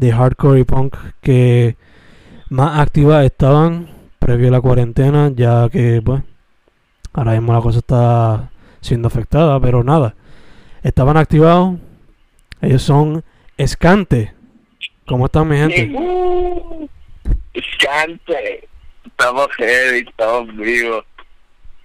de 0.00 0.12
hardcore 0.12 0.60
y 0.60 0.64
punk 0.64 0.96
que 1.20 1.76
más 2.48 2.80
activas 2.80 3.22
estaban 3.26 3.90
previo 4.18 4.48
a 4.48 4.52
la 4.52 4.60
cuarentena, 4.62 5.30
ya 5.34 5.68
que 5.68 6.00
pues 6.02 6.22
ahora 7.12 7.32
mismo 7.32 7.52
la 7.52 7.60
cosa 7.60 7.80
está 7.80 8.50
siendo 8.80 9.08
afectada, 9.08 9.60
pero 9.60 9.84
nada. 9.84 10.14
Estaban 10.82 11.18
activados. 11.18 11.78
Ellos 12.62 12.82
son 12.82 13.22
Escante. 13.58 14.32
¿Cómo 15.06 15.26
están 15.26 15.48
mi 15.48 15.58
gente? 15.58 15.92
Escante. 17.52 18.68
Estamos 19.04 19.48
heavy, 19.58 20.06
estamos 20.08 20.56
vivos. 20.56 21.04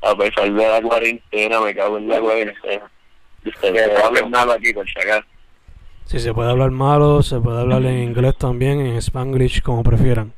A 0.01 0.15
pesar 0.15 0.53
de 0.53 0.67
la 0.67 0.81
cuarentena, 0.81 1.59
me 1.59 1.75
cago 1.75 1.97
en 1.97 2.07
la 2.07 2.21
cuarentena. 2.21 2.89
Se 3.59 3.71
me 3.73 3.81
habla 3.81 4.21
nada 4.29 4.55
aquí 4.55 4.73
con 4.73 4.85
Chacal. 4.85 5.25
Si 6.05 6.19
se 6.19 6.33
puede 6.33 6.51
hablar 6.51 6.71
malo, 6.71 7.23
se 7.23 7.39
puede 7.39 7.61
hablar 7.61 7.83
en 7.83 8.03
inglés 8.03 8.35
también, 8.37 8.79
en 8.79 8.95
spanglish, 8.97 9.61
como 9.61 9.81
prefieran. 9.83 10.33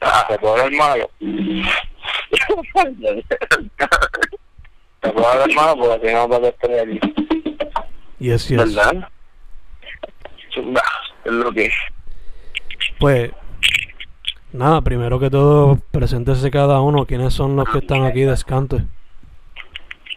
Ah, 0.00 0.26
se 0.28 0.38
puede 0.38 0.62
hablar 0.62 0.72
malo. 0.72 1.10
se 5.02 5.12
puede 5.12 5.26
hablar 5.26 5.54
malo 5.54 5.76
porque 5.78 6.08
si 6.08 6.14
no 6.14 6.28
va 6.28 6.36
a 6.36 6.48
estar 6.48 6.70
aquí. 6.72 7.00
Yes, 8.18 8.48
yes. 8.48 8.58
¿Verdad? 8.58 9.08
Es 11.24 11.32
lo 11.32 11.52
que 11.52 11.66
es. 11.66 11.74
Pues, 12.98 13.30
nada, 14.52 14.80
primero 14.82 15.20
que 15.20 15.30
todo, 15.30 15.78
preséntese 15.92 16.50
cada 16.50 16.80
uno. 16.80 17.06
¿Quiénes 17.06 17.32
son 17.32 17.54
los 17.54 17.68
que 17.68 17.78
están 17.78 18.04
aquí 18.04 18.22
de 18.22 18.34
Escante? 18.34 18.84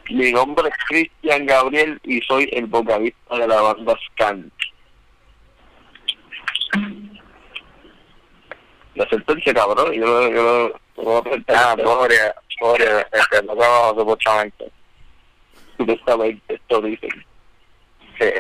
Mi 0.09 0.31
nombre 0.31 0.69
es 0.69 0.75
Cristian 0.88 1.45
Gabriel 1.45 2.00
y 2.03 2.22
soy 2.22 2.50
el 2.53 2.66
vocalista 2.68 3.38
de 3.38 3.47
la 3.47 3.62
banda 3.62 3.97
Scan. 4.07 4.51
La 8.95 9.07
sentencia, 9.09 9.53
cabrón, 9.53 9.94
yo 9.94 10.06
lo, 10.06 10.29
yo 10.29 10.44
lo, 10.44 10.69
yo 10.69 11.03
lo 11.03 11.22
voy 11.22 11.44
a 11.47 11.72
Ah, 11.72 11.75
pobre, 11.75 12.16
pobre, 12.59 13.06
este, 13.12 13.44
no 13.44 13.56
trabajo 13.56 14.00
supuestamente. 14.00 14.72
Supuestamente, 15.78 16.56
esto 16.56 16.81
dicen. 16.81 17.25
Sí. 18.19 18.31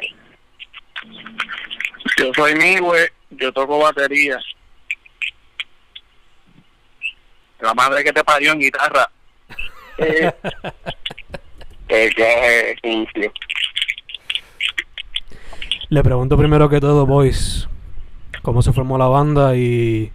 Yo 2.17 2.33
soy 2.33 2.55
Migüe, 2.55 3.11
yo 3.31 3.51
toco 3.51 3.79
batería. 3.79 4.39
La 7.59 7.73
madre 7.73 8.03
que 8.03 8.13
te 8.13 8.23
parió 8.23 8.53
en 8.53 8.59
guitarra. 8.59 9.09
Eh, 9.99 10.31
sucio. 11.87 13.31
Le 15.89 16.03
pregunto 16.03 16.37
primero 16.37 16.67
que 16.69 16.81
todo, 16.81 17.05
boys, 17.05 17.69
¿cómo 18.41 18.61
se 18.61 18.73
formó 18.73 18.97
la 18.97 19.07
banda 19.07 19.55
y 19.55 20.11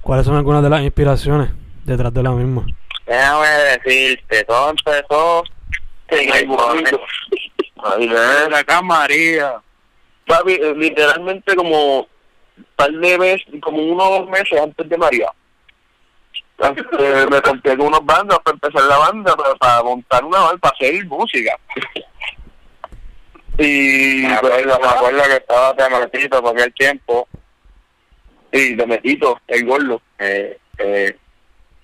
cuáles 0.00 0.26
son 0.26 0.36
algunas 0.36 0.62
de 0.62 0.70
las 0.70 0.82
inspiraciones 0.82 1.50
detrás 1.84 2.12
de 2.12 2.22
la 2.22 2.32
misma? 2.32 2.66
Déjame 3.06 3.46
decirte, 3.46 4.44
todo 4.44 4.70
empezó 4.70 5.44
en 6.08 6.34
el 6.34 6.48
ven. 8.08 8.54
acá 8.54 8.82
María. 8.82 9.62
Papi, 10.26 10.52
eh, 10.54 10.74
literalmente 10.76 11.54
como 11.56 12.06
par 12.76 12.90
de 12.90 13.18
meses, 13.18 13.46
como 13.62 13.78
unos 13.78 14.28
meses 14.28 14.60
antes 14.60 14.88
de 14.88 14.98
María. 14.98 15.30
Este, 16.58 17.26
me 17.30 17.40
conté 17.40 17.76
con 17.76 17.86
unos 17.86 18.04
bandas 18.04 18.38
para 18.40 18.54
empezar 18.54 18.82
la 18.82 18.98
banda, 18.98 19.36
para, 19.36 19.54
para 19.54 19.82
montar 19.84 20.24
una 20.24 20.40
banda, 20.40 20.58
para 20.58 20.74
hacer 20.74 21.06
música. 21.06 21.56
y 23.58 24.22
Me 24.22 24.38
pues, 24.40 24.52
acuerdo, 24.52 24.80
me 24.80 24.88
acuerdo 24.88 25.22
que 25.24 25.36
estaba 25.36 25.76
Temetito 25.76 26.42
por 26.42 26.58
aquel 26.58 26.74
tiempo. 26.74 27.28
y 28.50 28.74
de 28.74 28.86
metito, 28.86 29.40
el 29.46 29.64
gordo. 29.66 30.02
Eh, 30.18 30.58
eh, 30.78 31.16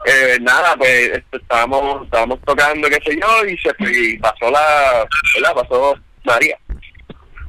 eh, 0.07 0.39
nada, 0.41 0.77
pues 0.77 1.11
este, 1.13 1.37
estábamos, 1.37 2.05
estábamos 2.05 2.41
tocando, 2.43 2.89
qué 2.89 2.99
sé 3.05 3.19
yo, 3.21 3.47
y 3.47 3.57
se 3.59 3.71
y 3.79 4.19
pasó 4.19 4.51
la, 4.51 5.07
¿verdad? 5.35 5.55
Pasó 5.55 5.95
María. 6.25 6.59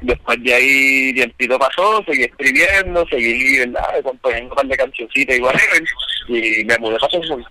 Después 0.06 0.44
de 0.44 0.54
ahí, 0.54 1.14
tiempito 1.16 1.58
pasó, 1.58 2.04
seguí 2.06 2.26
escribiendo, 2.26 3.08
seguí, 3.08 3.58
¿verdad? 3.58 4.04
Componiendo 4.04 4.50
un 4.52 4.56
par 4.56 4.68
de 4.68 4.78
cancioncitas 4.78 5.36
y 5.36 5.42
whatever, 5.42 5.84
y 6.28 6.64
me 6.64 6.78
mudé 6.78 7.00
para 7.00 7.12
Sonsón. 7.12 7.44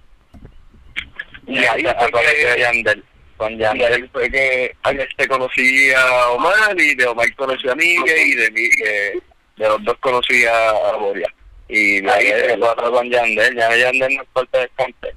Y 1.49 1.59
ahí 1.59 1.83
fue 1.83 2.23
que, 2.23 2.61
Yandel. 2.61 3.05
Con 3.37 3.61
y 3.61 3.65
ahí 3.65 4.09
fue 4.13 4.31
que 4.31 4.73
este 4.85 5.27
conocí 5.27 5.93
a 5.93 6.29
Omar, 6.31 6.81
y 6.81 6.95
de 6.95 7.07
Omar 7.09 7.35
conocí 7.35 7.69
a 7.69 7.75
Miguel, 7.75 8.27
y 8.29 8.35
de 8.35 8.51
Miguel, 8.53 9.23
de 9.57 9.69
los 9.69 9.83
dos 9.83 9.97
conocí 9.99 10.45
a, 10.47 10.93
Boria. 10.93 11.27
Y 11.69 12.03
de 12.03 12.11
ahí 12.11 12.27
se 12.29 12.53
el 12.53 12.63
otro 12.63 12.93
con 12.93 13.11
Yandel, 13.11 13.57
ya 13.57 13.77
Yandel 13.77 14.15
no 14.15 14.23
es 14.23 14.29
parte 14.33 14.59
del 14.59 14.71
campe. 14.77 15.13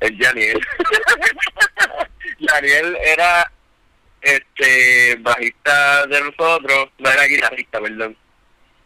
el 0.00 0.18
Janiel. 0.18 0.60
Janiel 2.48 2.96
era 3.04 3.52
este 4.24 5.16
bajista 5.20 6.06
de 6.06 6.20
nosotros, 6.20 6.88
no 6.98 7.10
era 7.10 7.24
guitarrista, 7.26 7.80
perdón. 7.80 8.16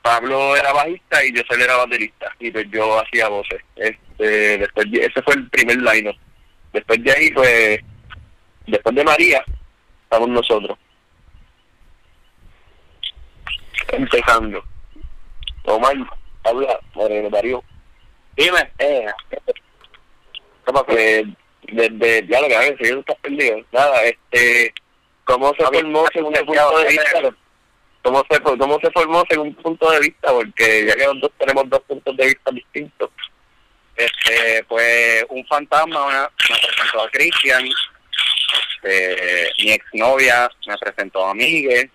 Pablo 0.02 0.56
era 0.56 0.72
bajista 0.72 1.24
y 1.24 1.32
yo 1.34 1.42
solo 1.48 1.64
era 1.64 1.76
baterista 1.76 2.32
y 2.38 2.50
pues 2.50 2.66
yo 2.70 3.00
hacía 3.00 3.28
voces. 3.28 3.60
Este, 3.76 4.58
después 4.58 4.90
de- 4.90 5.04
ese 5.04 5.22
fue 5.22 5.34
el 5.34 5.48
primer 5.50 5.76
line 5.78 6.18
Después 6.72 7.02
de 7.02 7.12
ahí 7.12 7.30
pues 7.32 7.80
después 8.66 8.94
de 8.94 9.04
María 9.04 9.44
estamos 10.04 10.28
nosotros. 10.28 10.78
Empezando. 13.92 14.64
Omar, 15.64 15.96
habla, 16.44 16.78
Darío. 17.30 17.62
Dime. 18.36 18.70
Eh, 18.78 19.06
¿cómo 20.64 20.84
que 20.84 21.26
desde 21.72 22.26
ya 22.26 22.40
lo 22.40 22.48
que 22.48 22.56
a 22.56 22.62
si 22.62 22.76
tú 22.76 23.00
estás 23.00 23.16
perdido, 23.16 23.62
nada, 23.72 24.02
este, 24.04 24.72
¿cómo 25.28 25.54
se 25.54 25.64
formó 25.64 26.06
según 26.12 26.32
tu 26.32 26.46
punto 26.46 26.78
de 26.78 26.88
vista? 26.88 27.36
¿Cómo 28.02 28.24
se, 28.30 28.40
¿Cómo 28.40 28.80
se 28.80 28.90
formó 28.90 29.24
según 29.28 29.54
tu 29.54 29.62
punto 29.62 29.90
de 29.90 30.00
vista? 30.00 30.32
Porque 30.32 30.86
ya 30.86 30.94
que 30.96 31.04
los 31.04 31.20
dos 31.20 31.30
tenemos 31.38 31.68
dos 31.68 31.80
puntos 31.82 32.16
de 32.16 32.26
vista 32.26 32.50
distintos. 32.50 33.10
Este, 33.94 34.64
pues 34.64 35.26
un 35.28 35.44
fantasma 35.46 36.06
me, 36.06 36.14
me 36.14 36.58
presentó 36.66 37.02
a 37.02 37.10
Cristian. 37.10 37.68
Este, 38.74 39.50
mi 39.58 39.72
exnovia 39.72 40.50
me 40.66 40.78
presentó 40.78 41.26
a 41.26 41.34
Miguel. 41.34 41.90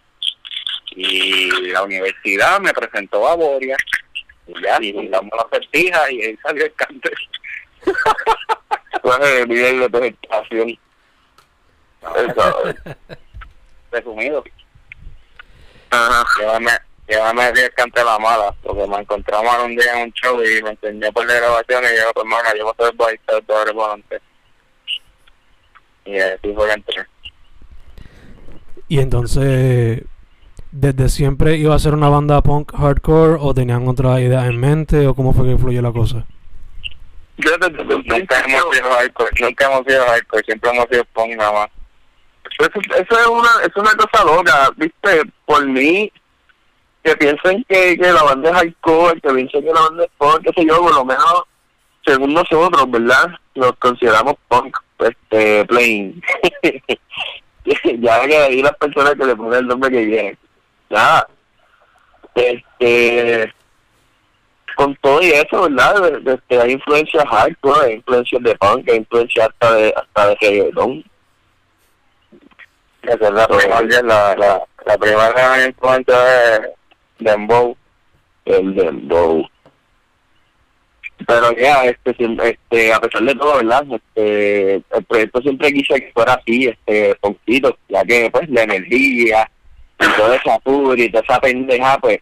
Y 0.96 1.50
la 1.72 1.82
universidad 1.84 2.60
me 2.60 2.74
presentó 2.74 3.28
a 3.28 3.36
Boria. 3.36 3.76
Y 4.46 4.62
ya, 4.62 4.78
y 4.80 4.94
juntamos 4.94 5.32
las 5.36 5.48
sortijas 5.50 6.12
y 6.12 6.22
ahí 6.22 6.38
salió 6.44 6.66
el 6.66 6.74
cante. 6.76 7.12
Pues 9.02 9.20
el 9.20 9.50
nivel 9.50 9.80
de 9.82 9.90
presentación. 9.90 10.80
Eso. 13.94 14.10
Resumido. 14.10 14.44
Ajá. 15.92 16.26
Llévame, 16.40 16.72
llévame 17.08 17.50
el 17.50 17.74
cante 17.74 18.00
de 18.00 18.06
la 18.06 18.18
mala, 18.18 18.56
porque 18.64 18.88
me 18.88 18.98
encontramos 18.98 19.56
un 19.64 19.76
día 19.76 19.94
en 19.96 20.04
un 20.04 20.14
show 20.14 20.42
y 20.44 20.64
me 20.64 20.72
enseñé 20.72 21.12
por 21.12 21.26
la 21.26 21.36
grabación 21.36 21.84
y 21.84 21.98
yo, 21.98 22.14
pues, 22.14 22.26
hermano, 22.26 22.50
yo 22.58 22.64
voy 22.64 22.74
a 22.78 22.84
ser 22.84 22.96
baita 22.96 23.42
todo 23.42 23.64
el 23.68 23.74
volante. 23.74 24.22
Y 26.06 26.18
así 26.18 26.54
fue 26.54 26.68
que 26.68 26.74
entré. 26.74 27.06
Y 28.88 29.00
entonces, 29.00 30.04
¿desde 30.72 31.10
siempre 31.10 31.56
iba 31.58 31.76
a 31.76 31.80
ser 31.80 31.94
una 31.94 32.10
banda 32.10 32.42
punk 32.42 32.74
hardcore 32.76 33.38
o 33.40 33.54
tenían 33.54 33.88
otra 33.88 34.20
idea 34.20 34.46
en 34.48 34.60
mente 34.60 35.08
o 35.08 35.14
cómo 35.14 35.34
fue 35.34 35.48
que 35.48 35.58
fluyó 35.58 35.82
la 35.82 35.92
cosa? 35.92 36.26
Yo 37.38 37.52
desde 37.58 37.84
Nunca 37.84 38.40
hemos 38.42 38.76
sido 38.76 38.92
hardcore, 38.92 39.32
nunca 39.40 39.66
hemos 39.66 39.86
sido 39.88 40.06
hardcore, 40.06 40.44
siempre 40.44 40.70
hemos 40.72 40.86
sido 40.90 41.06
punk 41.06 41.36
nada 41.36 41.52
más. 41.52 41.70
Eso, 42.60 43.20
es 43.20 43.28
una 43.28 43.50
es 43.66 43.76
una 43.76 43.94
cosa 43.96 44.24
loca, 44.24 44.70
viste, 44.76 45.22
por 45.46 45.66
mí, 45.66 46.12
que 47.04 47.16
piensen 47.18 47.66
que, 47.68 47.98
que 47.98 48.12
la 48.12 48.24
banda 48.24 48.50
es 48.50 48.56
hardcore, 48.56 49.22
que 49.22 49.34
piensen 49.34 49.64
que 49.64 49.74
la 49.74 49.82
banda 49.82 50.04
es 50.04 50.10
punk, 50.18 50.42
qué 50.44 50.52
sé 50.56 50.68
yo, 50.68 50.80
por 50.82 50.94
lo 50.94 51.06
menos, 51.06 51.44
según 52.06 52.34
nosotros, 52.34 52.90
¿verdad? 52.90 53.32
Nos 53.56 53.74
consideramos 53.78 54.36
punk, 54.48 54.78
este, 55.00 55.66
plain. 55.66 56.22
ya 58.00 58.28
que 58.28 58.38
ahí 58.38 58.62
las 58.62 58.76
personas 58.78 59.16
que 59.16 59.26
le 59.26 59.36
ponen 59.36 59.60
el 59.60 59.68
nombre 59.68 59.90
que 59.90 60.06
quieren. 60.06 60.38
Nada, 60.90 61.28
este, 62.36 63.54
con 64.76 64.96
todo 64.98 65.22
y 65.22 65.32
eso, 65.32 65.64
¿verdad? 65.64 66.20
De- 66.22 66.60
hay 66.60 66.72
influencias 66.74 67.24
hardcore, 67.30 67.88
hay 67.88 67.94
influencias 67.96 68.44
de 68.44 68.56
punk, 68.56 68.90
hay 68.90 68.98
influencias 68.98 69.50
hasta 69.50 69.74
de, 69.74 69.94
hasta 69.96 70.28
de 70.28 70.38
reggaetón. 70.42 71.04
Esa 73.04 73.28
es 73.28 73.34
la 73.34 73.48
primera, 73.48 74.02
la, 74.02 74.36
la, 74.36 74.64
la 74.86 74.98
primera 74.98 75.68
influencia 75.68 76.56
es 76.56 76.70
Dembow. 77.20 77.76
el 78.46 78.76
dembow. 78.76 79.48
Pero 81.26 81.56
ya, 81.56 81.86
este, 81.86 82.16
este, 82.20 82.94
a 82.94 83.00
pesar 83.00 83.24
de 83.24 83.36
todo, 83.36 83.58
¿verdad? 83.58 83.86
Este, 83.92 84.76
el 84.76 85.04
proyecto 85.08 85.42
siempre 85.42 85.72
quise 85.72 86.02
que 86.02 86.12
fuera 86.14 86.34
así, 86.34 86.68
este, 86.68 87.16
poquito, 87.16 87.78
ya 87.88 88.04
que, 88.04 88.30
pues, 88.30 88.50
la 88.50 88.64
energía, 88.64 89.50
y 90.00 90.06
toda 90.18 90.36
esa 90.36 90.60
furia 90.62 91.06
y 91.06 91.10
toda 91.12 91.24
esa 91.24 91.40
pendeja, 91.40 91.98
pues, 92.00 92.20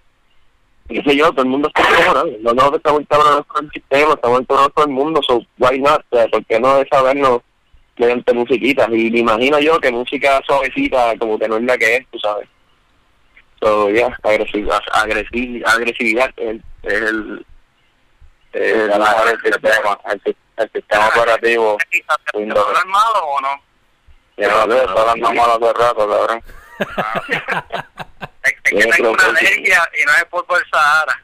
qué 0.88 1.02
sé 1.02 1.16
yo, 1.16 1.32
todo 1.32 1.44
el 1.44 1.50
mundo 1.50 1.70
está 1.70 1.82
encojonado, 1.82 2.28
no 2.42 2.54
nosotros 2.54 2.78
estamos 2.78 3.02
encabronados 3.02 3.46
con 3.48 3.66
el 3.66 3.72
sistema, 3.72 4.14
estamos 4.14 4.42
encabronados 4.42 4.74
con 4.74 4.90
el 4.90 4.96
mundo, 4.96 5.22
so, 5.26 5.42
why 5.58 5.80
not, 5.80 6.06
O 6.12 6.18
sea, 6.18 6.28
¿por 6.28 6.46
qué 6.46 6.60
no 6.60 6.84
sabernos 6.92 7.42
mediante 7.98 8.34
musiquitas? 8.34 8.88
Y 8.90 9.12
me 9.12 9.20
imagino 9.20 9.60
yo 9.60 9.80
que 9.80 9.92
música 9.92 10.42
suavecita, 10.46 11.14
como 11.18 11.38
que 11.40 11.48
no 11.48 11.58
es 11.58 11.64
la 11.64 11.78
que 11.78 11.98
es, 11.98 12.08
tú 12.12 12.20
sabes. 12.20 12.48
So, 13.62 13.90
ya, 13.92 14.08
agresividad, 14.24 14.82
agresividad, 14.94 15.70
agresividad 15.76 16.34
es 16.38 16.48
el, 16.48 16.64
es 18.54 18.62
el, 18.64 18.88
mejor 18.88 19.28
el 19.30 19.42
sistema, 19.54 20.00
el, 20.12 20.22
si- 20.26 20.36
el 20.58 20.72
sistema 20.72 21.08
operativo. 21.10 21.78
¿Te 21.92 22.46
malo 22.86 23.26
o 23.26 23.42
no? 23.42 23.62
Yo 24.38 24.50
no 24.50 24.74
sé, 24.74 24.82
hace 25.52 25.74
rato, 25.74 26.10
cabrón. 26.10 26.44
Es, 26.80 26.88
es 28.44 28.62
que 28.64 28.80
Yo 28.80 28.90
tengo 28.90 29.12
una 29.12 29.24
alergia 29.26 29.90
y 30.02 30.06
no 30.06 30.12
es 30.14 30.26
por 30.26 30.46
el 30.58 30.70
Sahara. 30.72 31.24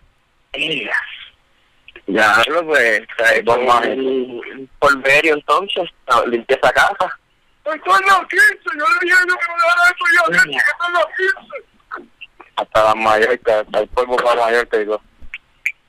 Ya, 2.07 2.41
pues, 2.65 3.01
hay 3.31 3.41
dos 3.41 3.57
más. 3.67 3.85
un 3.85 4.69
polverio 4.79 5.33
entonces, 5.35 5.89
a- 6.07 6.25
limpia 6.25 6.55
esa 6.61 6.71
casa. 6.71 7.19
Estoy 7.65 7.73
en 8.01 8.07
los 8.07 8.27
15, 8.29 8.45
yo 8.77 8.85
le 8.87 8.99
dije 9.01 9.15
yo 9.27 9.35
que 9.35 9.51
me 9.51 9.57
dejara 9.61 9.83
eso 9.87 10.05
yo, 10.15 10.31
que 10.31 10.37
estoy 10.57 10.87
en 10.87 10.93
los 10.93 11.05
15. 11.17 12.49
Hasta 12.55 12.83
las 12.85 12.95
Mallorca, 12.95 13.59
hasta 13.59 13.79
el 13.79 13.87
polvo 13.89 14.15
para 14.15 14.41
Mallorca 14.45 14.81
y 14.81 14.85
todo. 14.85 15.01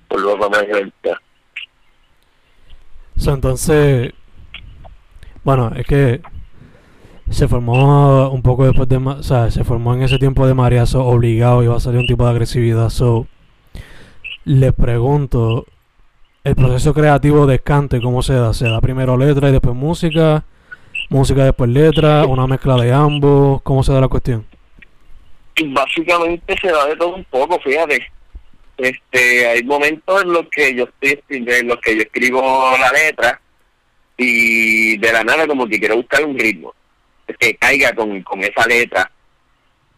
Polvo 0.09 0.39
para 0.39 0.63
Mallorca. 0.63 1.21
So, 3.17 3.33
entonces, 3.35 4.13
bueno, 5.45 5.73
es 5.77 5.87
que 5.87 6.21
se 7.31 7.47
formó 7.47 8.29
un 8.31 8.43
poco 8.43 8.65
después 8.67 8.89
de, 8.89 8.99
ma- 8.99 9.15
o 9.17 9.23
sea, 9.23 9.51
se 9.51 9.63
formó 9.65 9.95
en 9.95 10.03
ese 10.03 10.19
tiempo 10.19 10.47
de 10.49 10.55
mariazo 10.55 11.05
obligado, 11.05 11.63
iba 11.63 11.77
a 11.77 11.81
salir 11.81 12.01
un 12.01 12.07
tipo 12.07 12.25
de 12.25 12.31
agresividad. 12.31 12.89
So, 12.91 13.27
les 14.45 14.73
pregunto, 14.73 15.67
el 16.49 16.57
proceso 16.57 16.95
creativo 16.95 17.47
de 17.47 17.59
cante, 17.59 18.01
¿cómo 18.01 18.23
se 18.23 18.33
da? 18.33 18.55
¿Se 18.55 18.67
da 18.67 18.81
primero 18.81 19.19
letra 19.19 19.51
y 19.51 19.53
después 19.53 19.77
música? 19.77 20.45
¿Música 21.11 21.45
después 21.45 21.69
letra? 21.69 22.25
¿Una 22.25 22.47
mezcla 22.47 22.77
de 22.77 22.91
ambos? 22.91 23.61
¿Cómo 23.63 23.83
se 23.83 23.93
da 23.93 24.01
la 24.01 24.09
cuestión? 24.09 24.47
Básicamente 25.67 26.57
se 26.61 26.69
da 26.69 26.87
de 26.87 26.97
todo 26.97 27.17
un 27.17 27.25
poco, 27.25 27.61
fíjate. 27.61 28.11
Este, 28.79 29.47
hay 29.47 29.63
momentos 29.63 30.23
en 30.23 30.33
los 30.33 30.49
que 30.49 30.75
yo 30.75 30.89
estoy 31.01 31.23
en 31.29 31.69
los 31.69 31.79
que 31.79 31.97
yo 31.97 32.03
escribo 32.03 32.41
la 32.79 32.93
letra 32.93 33.41
y 34.17 34.97
de 34.97 35.13
la 35.13 35.25
nada 35.25 35.47
como 35.47 35.67
que 35.67 35.79
quiero 35.79 35.97
buscar 35.97 36.25
un 36.25 36.39
ritmo 36.39 36.73
que 37.39 37.57
caiga 37.57 37.93
con, 37.95 38.23
con 38.23 38.43
esa 38.43 38.67
letra 38.67 39.11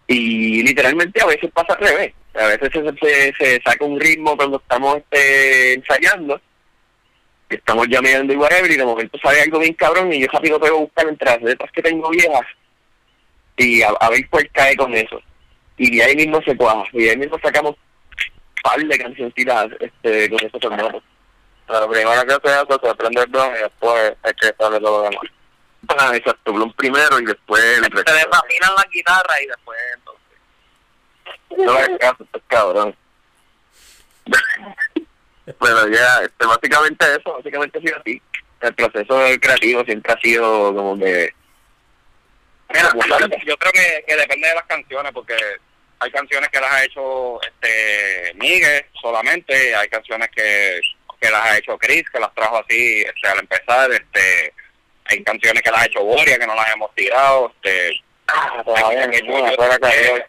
y 0.08 0.62
literalmente 0.64 1.22
a 1.22 1.26
veces 1.26 1.50
pasa 1.52 1.74
al 1.74 1.86
revés 1.86 2.14
a 2.34 2.46
veces 2.46 2.70
se, 2.72 2.82
se, 2.98 3.34
se 3.38 3.62
saca 3.62 3.84
un 3.84 3.98
ritmo 3.98 4.36
cuando 4.36 4.58
estamos 4.58 4.98
este, 4.98 5.74
ensayando 5.74 6.40
que 7.48 7.56
estamos 7.56 7.88
ya 7.88 8.00
mirando 8.00 8.32
y 8.32 8.36
whatever 8.36 8.70
y 8.70 8.76
de 8.76 8.84
momento 8.84 9.18
sale 9.22 9.42
algo 9.42 9.58
bien 9.58 9.74
cabrón 9.74 10.12
y 10.12 10.20
yo 10.20 10.28
rápido 10.32 10.60
puedo 10.60 10.78
buscar 10.78 11.08
entre 11.08 11.30
las 11.30 11.42
letras 11.42 11.70
que 11.72 11.82
tengo 11.82 12.08
viejas 12.10 12.46
y 13.56 13.82
a, 13.82 13.88
a 13.88 14.10
ver 14.10 14.28
cuál 14.30 14.48
cae 14.52 14.76
con 14.76 14.94
eso 14.94 15.20
y 15.76 15.96
de 15.96 16.04
ahí 16.04 16.14
mismo 16.14 16.40
se 16.42 16.56
cuaja 16.56 16.84
y 16.92 17.04
de 17.04 17.10
ahí 17.10 17.16
mismo 17.16 17.38
sacamos 17.42 17.74
par 18.62 18.78
de 18.78 18.98
cancioncitas 18.98 19.68
este, 19.80 20.30
con 20.30 20.38
esos 20.38 20.60
formatos 20.60 21.02
Pero 21.66 21.90
primero 21.90 22.22
que 22.26 22.48
se 22.48 22.54
hace, 22.54 22.72
se 22.72 22.94
prende 22.94 23.22
el 23.22 23.26
blog 23.28 23.52
y 23.56 23.62
después 23.62 24.12
es 24.24 24.34
que 24.34 24.54
sale 24.58 24.80
todo 24.80 25.02
lo 25.02 25.10
demás. 25.10 25.24
Ah, 25.88 26.12
exacto, 26.14 26.52
Blum 26.52 26.72
primero 26.74 27.18
y 27.18 27.24
después 27.24 27.62
el 27.78 27.84
Se 27.84 27.90
la 27.92 28.86
guitarra 28.92 29.42
y 29.42 29.46
después 29.46 29.78
entonces. 29.96 30.19
No 31.56 31.72
hagas 31.72 31.98
caso, 31.98 32.24
estás 32.24 32.42
cabrón. 32.46 32.96
Pero 35.44 35.88
ya, 35.88 36.22
este, 36.22 36.46
básicamente 36.46 37.06
eso, 37.18 37.34
básicamente 37.34 37.78
ha 37.78 37.82
sido 37.82 37.98
así. 37.98 38.22
El 38.60 38.74
proceso 38.74 39.20
creativo 39.40 39.84
siempre 39.84 40.12
ha 40.12 40.20
sido 40.20 40.74
como 40.74 40.98
que... 40.98 41.32
Mira, 42.72 42.92
yo 43.44 43.56
creo 43.56 43.72
que, 43.72 44.04
que 44.06 44.16
depende 44.16 44.48
de 44.48 44.54
las 44.54 44.64
canciones, 44.64 45.12
porque 45.12 45.34
hay 45.98 46.10
canciones 46.12 46.48
que 46.50 46.60
las 46.60 46.72
ha 46.72 46.84
hecho 46.84 47.42
este 47.42 48.32
Miguel 48.34 48.86
solamente, 49.00 49.74
hay 49.74 49.88
canciones 49.88 50.28
que, 50.34 50.80
que 51.20 51.30
las 51.30 51.42
ha 51.42 51.58
hecho 51.58 51.76
Chris, 51.78 52.08
que 52.10 52.20
las 52.20 52.32
trajo 52.34 52.58
así 52.58 53.00
este, 53.00 53.28
al 53.28 53.40
empezar, 53.40 53.90
este 53.90 54.54
hay 55.06 55.24
canciones 55.24 55.62
que 55.62 55.70
las 55.72 55.82
ha 55.82 55.86
hecho 55.86 56.04
Boria, 56.04 56.38
que 56.38 56.46
no 56.46 56.54
las 56.54 56.72
hemos 56.72 56.94
tirado, 56.94 57.52
este 57.56 58.00
Ah, 58.32 58.62
todavía 58.64 59.04
hay, 59.04 59.56
fuera 59.56 59.78
que 59.78 60.24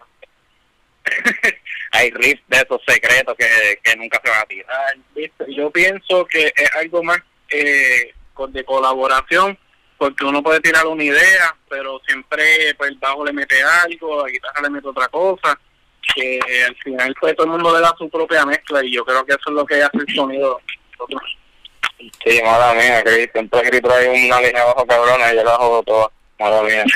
hay 1.91 2.12
riffs 2.12 2.44
de 2.48 2.58
esos 2.58 2.82
secretos 2.88 3.36
que, 3.38 3.80
que 3.84 3.96
nunca 3.96 4.22
se 4.24 4.30
van 4.30 4.41
a 4.41 4.46
tirar. 4.46 4.98
¿viste? 5.15 5.46
Yo 5.50 5.70
pienso 5.72 6.25
que 6.25 6.53
es 6.56 6.75
algo 6.75 7.03
más 7.03 7.20
eh, 7.50 8.13
de 8.50 8.63
colaboración, 8.63 9.58
porque 9.98 10.25
uno 10.25 10.41
puede 10.41 10.60
tirar 10.62 10.88
una 10.88 11.03
idea, 11.03 11.56
pero 11.70 12.01
siempre 12.08 12.74
pues, 12.75 12.91
el 12.91 12.98
bajo 12.98 13.25
le 13.25 13.34
mete 13.34 13.62
algo, 13.62 14.25
la 14.25 14.32
guitarra 14.32 14.62
le 14.63 14.70
mete 14.70 14.88
otra 14.88 15.08
cosa, 15.10 15.60
que 16.15 16.39
al 16.68 16.75
final 16.77 17.15
pues 17.20 17.36
todo 17.36 17.46
el 17.46 17.51
mundo 17.51 17.75
le 17.75 17.82
da 17.82 17.94
su 17.98 18.10
propia 18.10 18.46
mezcla 18.46 18.84
y 18.84 18.94
yo 18.94 19.06
creo 19.06 19.24
que 19.25 19.34
eso 19.34 19.50
es 19.50 19.53
lo 19.53 19.65
que 19.65 19.84
hace 19.84 19.98
el 19.98 20.15
sonido. 20.15 20.60
Sí, 22.25 22.41
mala 22.44 22.74
mía, 22.74 23.03
Chris. 23.03 23.30
Siempre 23.32 23.62
Chris 23.62 23.82
trae 23.82 24.10
una 24.27 24.41
línea 24.41 24.62
abajo 24.63 24.86
cabrona 24.88 25.32
y 25.32 25.36
yo 25.36 25.44
la 25.44 25.56
jodo 25.56 25.84
toda. 25.84 26.12
Mala 26.39 26.63
mía. 26.63 26.86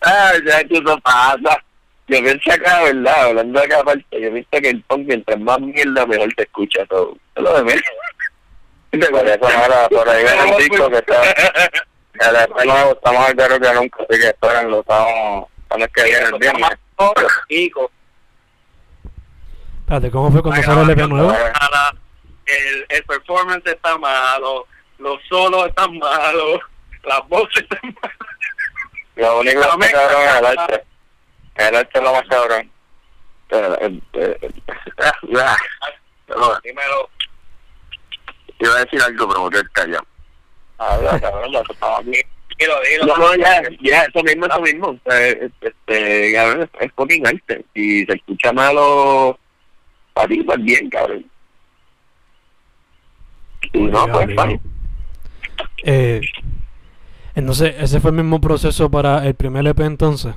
Ah, 0.00 0.32
ya 0.46 0.64
que 0.64 0.78
eso 0.78 0.98
pasa. 1.00 1.62
Yo 2.08 2.22
pensé 2.22 2.52
acá, 2.52 2.82
¿verdad? 2.84 3.24
Hablando 3.24 3.60
acá 3.60 3.80
aparte, 3.80 4.20
yo 4.20 4.32
pienso 4.32 4.50
que 4.50 4.70
el 4.70 4.82
punk, 4.82 5.06
mientras 5.06 5.40
más 5.40 5.60
mierda, 5.60 6.06
mejor 6.06 6.32
te 6.34 6.44
escucha 6.44 6.86
todo. 6.86 7.16
Es 7.34 7.42
lo 7.42 7.54
de 7.56 7.64
menos. 7.64 7.82
Por 9.10 9.28
eso 9.28 9.38
no 9.40 9.64
era, 9.64 9.88
por 9.88 10.08
ahí 10.08 10.24
viene 10.24 10.52
un 10.52 10.56
disco 10.58 10.88
que 10.90 10.98
está... 10.98 11.22
El 12.18 12.66
nuevo 12.66 12.92
está 12.92 13.12
más 13.12 13.34
caro 13.34 13.60
que 13.60 13.74
nunca, 13.74 14.02
así 14.08 14.20
que 14.20 14.26
espérenlo, 14.28 14.80
estamos... 14.80 15.46
¿Cuándo 15.68 15.86
es 15.86 15.92
que 15.92 16.04
viene 16.04 16.24
el 16.26 16.38
viernes? 16.38 16.78
Chico, 17.48 17.90
Espérate, 19.86 20.10
¿cómo 20.10 20.32
fue 20.32 20.42
cuando 20.42 20.62
salió 20.64 20.82
el 20.82 20.90
EP 20.90 21.08
nuevo? 21.08 21.28
mala, 21.28 21.94
el, 22.46 22.86
el 22.88 23.04
performance 23.04 23.66
está 23.66 23.96
malo, 23.98 24.66
los 24.98 25.20
solos 25.28 25.68
están 25.68 25.96
malos, 25.98 26.60
las 27.04 27.28
voces 27.28 27.62
están 27.62 27.94
malas. 28.02 28.16
Lo 29.14 29.40
único 29.40 29.60
que 29.78 29.86
es 29.86 29.92
el 29.94 30.58
arte. 30.58 30.84
El 31.56 31.74
arte 31.74 31.98
es 31.98 32.02
lo 32.02 32.12
más 32.12 32.24
cabrón. 32.28 32.70
Eh, 33.50 34.00
eh, 34.12 34.38
eh, 34.42 34.52
ah, 35.38 35.56
Dímelo. 36.62 37.10
Iba 38.58 38.74
a 38.74 38.84
decir 38.84 39.02
algo, 39.02 39.28
pero 39.28 39.44
me 39.44 39.50
quedé 39.50 39.62
callado. 39.72 40.06
Habla, 40.78 41.20
cabrón, 41.20 41.52
ya 41.52 41.60
estamos 41.60 42.00
aquí. 42.00 42.22
Dilo, 42.58 42.74
dilo. 42.88 43.06
No, 43.06 43.16
no, 43.16 43.34
ya, 43.36 43.62
ya, 43.82 44.04
eso 44.04 44.22
mismo, 44.22 44.46
eso 44.46 44.60
mismo. 44.60 44.98
Sea, 45.06 45.28
este, 45.28 46.32
cabrón, 46.34 46.70
es, 46.80 46.92
fucking 46.94 47.26
arte. 47.26 47.64
Si 47.74 48.04
se 48.06 48.12
escucha 48.14 48.52
malo, 48.52 49.38
para 50.14 50.28
ti, 50.28 50.42
pues 50.42 50.62
bien, 50.62 50.90
cabrón. 50.90 51.30
Y 53.72 53.80
no, 53.80 54.06
pues, 54.08 54.26
fine. 54.26 54.60
Eh, 55.84 56.20
entonces, 57.34 57.74
ese 57.78 58.00
fue 58.00 58.10
el 58.10 58.16
mismo 58.16 58.40
proceso 58.40 58.90
para 58.90 59.26
el 59.26 59.34
primer 59.34 59.66
EP 59.66 59.80
entonces. 59.80 60.34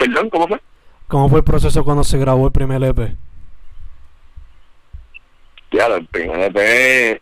Perdón, 0.00 0.30
¿cómo 0.30 0.48
fue? 0.48 0.60
¿Cómo 1.08 1.28
fue 1.28 1.38
el 1.40 1.44
proceso 1.44 1.84
cuando 1.84 2.04
se 2.04 2.16
grabó 2.16 2.46
el 2.46 2.52
primer 2.52 2.82
EP? 2.82 3.14
Ya, 5.72 5.86
el 5.88 6.06
primer 6.06 6.56
EP, 6.56 7.20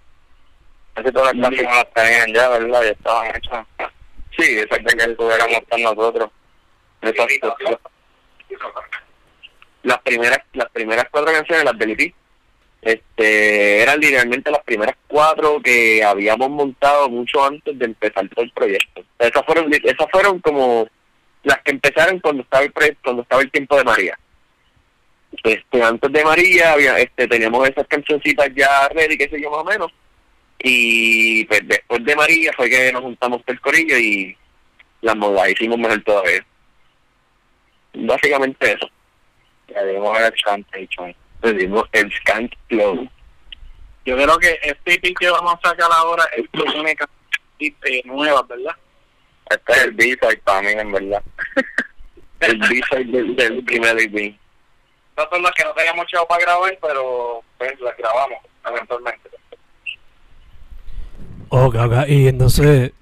Casi 0.95 1.11
todas 1.11 1.35
las 1.35 1.49
canciones 1.49 1.75
las 1.75 1.93
tenían 1.93 2.33
ya, 2.33 2.49
¿verdad? 2.51 2.83
Ya 2.83 2.91
estaban 2.91 3.35
hechas. 3.35 3.67
sí, 4.39 4.59
Exacto, 4.61 4.97
que 4.97 5.11
estuviéramos 5.11 5.61
con 5.69 5.83
nosotros. 5.83 6.31
Exacto. 7.03 7.57
Las 9.83 9.99
primeras, 10.03 10.39
las 10.53 10.71
primeras 10.71 11.07
cuatro 11.11 11.33
canciones, 11.33 11.65
las 11.65 11.79
del 11.79 11.91
EP, 11.91 12.15
este, 12.83 13.83
eran 13.83 13.99
literalmente 13.99 14.53
las 14.53 14.63
primeras 14.63 14.95
cuatro 15.09 15.61
que 15.61 16.05
habíamos 16.05 16.49
montado 16.49 17.09
mucho 17.09 17.45
antes 17.45 17.77
de 17.77 17.87
empezar 17.87 18.29
todo 18.29 18.45
el 18.45 18.53
proyecto. 18.53 19.03
Esas 19.19 19.45
fueron, 19.45 19.69
esas 19.73 20.07
fueron 20.13 20.39
como 20.39 20.87
las 21.45 21.63
que 21.63 21.71
empezaron 21.71 22.21
cuando 22.21 22.43
estaba 22.43 22.65
el 22.65 22.73
proyecto, 22.73 23.01
cuando 23.05 23.23
estaba 23.23 23.43
el 23.43 23.51
tiempo 23.51 23.77
de 23.77 23.85
María. 23.85 24.19
Este, 25.45 25.83
antes 25.83 26.13
de 26.13 26.25
María 26.25 26.73
había, 26.73 26.99
este, 26.99 27.29
teníamos 27.29 27.69
esas 27.69 27.87
cancioncitas 27.87 28.51
ya 28.55 28.89
ready, 28.89 29.17
qué 29.17 29.29
sé 29.29 29.41
yo 29.41 29.51
más 29.51 29.61
o 29.61 29.65
menos. 29.65 29.93
Y 30.61 31.45
pues 31.45 31.61
después 31.65 32.05
de 32.05 32.17
María 32.17 32.53
fue 32.57 32.69
que 32.69 32.93
nos 32.93 33.03
juntamos 33.03 33.43
el 33.47 33.61
corillo 33.61 33.97
y 33.97 34.37
las 35.03 35.17
las 35.17 35.51
hicimos 35.51 35.79
mejor 35.79 36.03
todavía. 36.03 36.45
Básicamente 37.95 38.73
eso. 38.73 38.91
Ya 39.69 39.85
dimos 39.85 40.19
el 40.19 40.35
Scantation. 40.39 41.15
Le 41.43 41.53
dimos 41.53 41.85
el 41.93 42.13
Skank 42.13 42.53
Flow. 42.69 43.09
Yo 44.05 44.17
creo 44.17 44.39
que 44.39 44.59
este 44.63 44.95
EP 44.95 45.15
que 45.17 45.31
vamos 45.31 45.55
a 45.55 45.69
sacar 45.69 45.89
ahora 45.93 46.25
es 46.37 46.47
una 46.75 46.95
canción 46.95 47.17
nueva, 48.05 48.43
¿verdad? 48.43 48.75
Este 49.51 49.73
es 49.73 49.85
el 49.85 49.93
B-side 49.93 50.41
para 50.45 50.63
mí, 50.63 50.69
en 50.73 50.93
verdad. 50.93 51.23
El 52.41 52.59
B-side 52.59 53.05
del, 53.07 53.35
del 53.35 53.65
primer 53.65 53.99
EP. 53.99 54.15
Estas 54.15 55.29
son 55.31 55.43
las 55.43 55.53
que 55.53 55.65
no 55.65 55.73
teníamos 55.73 56.07
chavo 56.07 56.29
para 56.29 56.43
grabar, 56.43 56.79
pero 56.81 57.43
pues 57.59 57.81
las 57.81 57.97
grabamos 57.97 58.39
eventualmente. 58.65 59.29
Ok, 61.49 61.75
ok. 61.75 62.09
Y 62.09 62.29
entonces, 62.29 62.93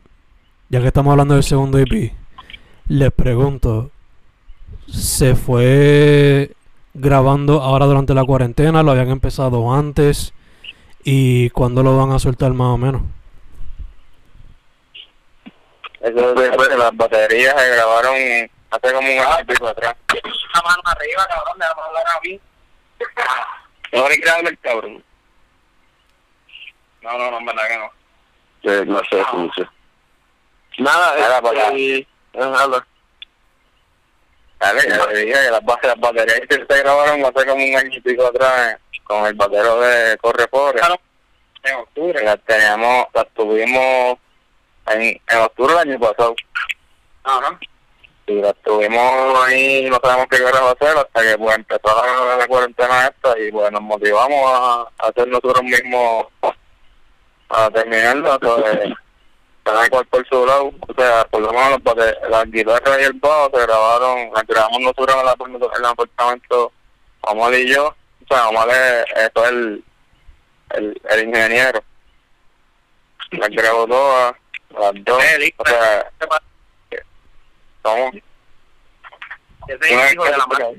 ya 0.70 0.80
que 0.80 0.86
estamos 0.86 1.10
hablando 1.10 1.34
del 1.34 1.42
segundo 1.42 1.78
EP, 1.78 2.12
les 2.88 3.12
pregunto, 3.12 3.90
¿se 4.88 5.34
fue 5.34 6.52
grabando 6.94 7.60
ahora 7.60 7.84
durante 7.86 8.14
la 8.14 8.24
cuarentena? 8.24 8.82
¿Lo 8.82 8.92
habían 8.92 9.10
empezado 9.10 9.74
antes? 9.74 10.32
¿Y 11.04 11.50
cuándo 11.50 11.82
lo 11.82 11.96
van 11.96 12.12
a 12.12 12.18
soltar 12.18 12.52
más 12.54 12.68
o 12.68 12.78
menos? 12.78 13.02
Eso 16.06 16.40
es 16.40 16.68
de 16.68 16.78
las 16.78 16.96
baterías 16.96 17.60
se 17.60 17.68
grabaron 17.70 18.14
hace 18.70 18.92
como 18.92 19.12
un 19.12 19.18
año 19.18 19.40
y 19.40 19.44
pico 19.44 19.66
atrás. 19.66 19.96
Una 20.12 20.62
mano 20.62 20.82
arriba, 20.84 21.26
cabrón, 21.26 21.58
déjame 21.58 21.82
hablar 21.82 22.04
a 22.06 22.20
mí. 22.20 22.40
Ahora 23.92 24.08
hay 24.08 24.16
que 24.16 24.24
grabarle 24.24 24.50
el 24.50 24.58
cabrón. 24.60 25.04
No, 27.02 27.18
no, 27.18 27.30
no, 27.32 27.38
en 27.38 27.46
verdad 27.46 27.68
que 27.68 27.76
no. 27.76 27.90
Sí, 28.62 28.88
no 28.88 29.00
sé, 29.10 29.36
no 29.36 29.52
sé. 29.54 29.68
Nada, 30.78 31.18
Nada, 31.18 31.42
pues, 31.42 31.58
este, 31.58 32.08
ajá, 32.38 32.62
habla. 32.62 32.86
Dale, 34.60 34.88
ya 34.88 35.06
le 35.06 35.18
dije 35.18 35.32
que 35.32 35.50
las, 35.50 35.64
baterías 35.98 36.40
que 36.48 36.54
se 36.54 36.82
grabaron 36.82 37.24
hace 37.24 37.46
como 37.46 37.64
un 37.64 37.76
año 37.76 37.96
y 37.96 38.00
pico 38.00 38.26
atrás 38.26 38.74
eh, 38.74 39.00
con 39.02 39.26
el 39.26 39.34
batero 39.34 39.80
de 39.80 40.16
Corre 40.18 40.46
Pobre. 40.46 40.78
Claro. 40.78 41.00
En 41.64 41.74
octubre. 41.74 42.22
Las 42.22 42.40
teníamos, 42.44 43.06
las 43.12 43.26
tuvimos 43.34 44.18
en, 44.88 45.02
en 45.02 45.38
octubre 45.38 45.74
del 45.74 45.88
año 45.90 46.00
pasado. 46.00 46.34
Ajá. 47.24 47.58
Y 48.28 48.34
las 48.40 48.54
tuvimos 48.64 49.44
ahí, 49.44 49.88
no 49.88 49.98
sabemos 50.02 50.26
qué 50.28 50.42
carajo 50.42 50.68
hacer 50.78 50.96
hasta 50.98 51.22
que 51.22 51.38
pues 51.38 51.56
empezó 51.56 51.80
la, 51.84 52.36
la 52.36 52.46
cuarentena 52.48 53.06
esta 53.06 53.38
y 53.38 53.52
pues 53.52 53.70
nos 53.70 53.82
motivamos 53.82 54.52
a, 54.52 54.80
a 54.98 55.08
hacer 55.08 55.28
nosotros 55.28 55.62
mismos 55.62 56.26
a 57.48 57.70
terminarlo, 57.70 58.38
pues, 58.40 58.64
cada 59.62 59.88
cual 59.88 60.06
por 60.06 60.26
su 60.28 60.44
lado, 60.44 60.72
o 60.88 60.94
sea, 60.96 61.24
por 61.30 61.40
lo 61.42 61.52
menos 61.52 61.70
los 61.70 61.82
bate- 61.84 62.18
las 62.28 62.44
guitarras 62.50 63.00
y 63.00 63.04
el 63.04 63.12
bajo 63.14 63.50
se 63.54 63.62
grabaron, 63.62 64.30
las 64.34 64.44
grabamos 64.46 64.80
nosotros 64.80 65.16
en 65.16 65.26
apart- 65.28 65.76
en 65.76 65.84
el 65.84 65.84
apartamento, 65.84 66.72
Omar 67.20 67.54
y 67.54 67.72
yo, 67.72 67.86
o 67.88 68.26
sea, 68.34 68.48
Omar 68.48 68.68
es, 68.68 69.04
es 69.16 69.30
el, 69.48 69.84
el, 70.70 71.02
el 71.10 71.28
ingeniero, 71.28 71.82
las 73.30 73.48
grabó 73.50 73.86
todas, 73.86 74.34
las 74.78 75.04
dos, 75.04 75.22
o 75.56 75.66
sea, 75.66 76.10
somos 77.82 78.14
el 79.68 80.12
hijo 80.12 80.24
de 80.24 80.30
la 80.30 80.46
madre. 80.46 80.76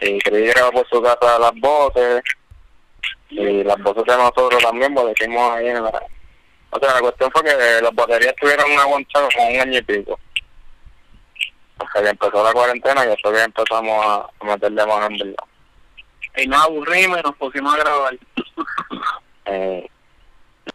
y 0.00 0.18
Chris 0.20 0.54
grabó 0.54 0.72
por 0.72 0.88
su 0.88 1.02
casa 1.02 1.38
las 1.38 1.52
voces 1.60 2.22
y 3.28 3.62
las 3.64 3.78
voces 3.82 4.04
de 4.04 4.16
nosotros 4.16 4.62
también 4.62 4.94
le 4.94 5.12
hicimos 5.12 5.52
ahí 5.56 5.68
en 5.68 5.82
la 5.84 6.02
o 6.70 6.78
sea 6.78 6.94
la 6.94 7.00
cuestión 7.00 7.30
fue 7.32 7.44
que 7.44 7.54
las 7.82 7.94
baterías 7.94 8.32
estuvieron 8.34 8.70
aguantadas 8.78 9.34
como 9.34 9.48
un 9.48 9.60
año 9.60 9.78
y 9.78 9.82
pico 9.82 10.18
hasta 11.78 12.02
que 12.02 12.08
empezó 12.08 12.44
la 12.44 12.52
cuarentena 12.52 13.04
y 13.04 13.08
después 13.08 13.36
que 13.36 13.42
empezamos 13.42 14.06
a, 14.06 14.30
a 14.40 14.44
meterle 14.44 14.86
mano 14.86 15.06
en 15.06 15.18
verdad 15.18 15.44
Y 16.36 16.46
nos 16.46 16.64
aburrimos 16.64 17.18
y 17.18 17.22
nos 17.22 17.36
pusimos 17.36 17.74
a 17.74 17.78
grabar. 17.78 18.18
eh, 19.46 19.90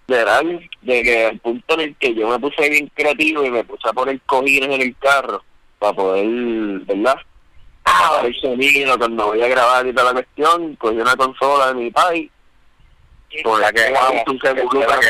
literal, 0.07 0.69
de 0.81 1.03
que 1.03 1.25
al 1.27 1.39
punto 1.39 1.73
en 1.75 1.79
el 1.81 1.95
que 1.95 2.13
yo 2.13 2.27
me 2.29 2.39
puse 2.39 2.69
bien 2.69 2.91
creativo 2.95 3.43
y 3.43 3.49
me 3.49 3.63
puse 3.63 3.87
a 3.89 3.93
poner 3.93 4.19
cojines 4.25 4.69
en 4.69 4.81
el 4.81 4.95
carro 4.97 5.43
para 5.79 5.93
poder, 5.93 6.25
¿verdad? 6.85 7.17
Ah, 7.85 8.21
el 8.23 8.35
sonido 8.41 8.97
cuando 8.97 9.27
voy 9.27 9.41
a 9.41 9.47
grabar 9.47 9.85
y 9.85 9.93
toda 9.93 10.07
la 10.07 10.13
cuestión, 10.13 10.75
cogí 10.77 10.97
una 10.97 11.15
consola 11.15 11.67
de 11.67 11.73
mi 11.75 11.91
país, 11.91 12.31
con 13.43 13.59
la 13.61 13.71
que 13.71 13.91
vamos, 13.91 14.23
un 14.27 14.39
seguro 14.39 14.79
la 14.79 14.99
que 14.99 15.05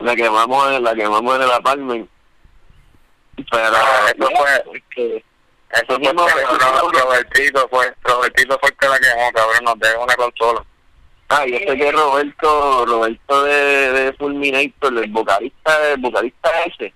la 0.00 0.16
quemamos 0.16 0.72
en, 0.72 0.82
la 0.84 0.94
quemamos 0.94 1.36
en 1.36 1.42
el 1.42 1.50
apartment. 1.52 2.10
Pero 3.50 3.76
Ah, 3.76 4.06
eso 4.16 4.28
fue- 4.36 4.82
que- 4.94 5.24
eso 5.70 5.98
fue 5.98 6.12
Robertito 7.02 7.68
fue 7.68 7.94
Robertito 8.02 8.58
fue 8.60 8.68
el 8.70 8.76
que 8.76 8.88
la 8.88 8.98
quemó 8.98 9.32
cabrón 9.32 9.64
nos 9.64 9.78
dejó 9.80 10.04
una 10.04 10.14
consola 10.16 10.64
Ah, 11.28 11.46
yo 11.46 11.58
sé 11.58 11.76
que 11.76 11.90
Roberto, 11.92 12.86
Roberto 12.86 13.42
de, 13.44 13.52
de 13.92 14.12
Fulminator, 14.14 14.96
el 15.02 15.10
vocalista, 15.10 15.92
el 15.92 16.00
vocalista 16.00 16.50
ese, 16.66 16.92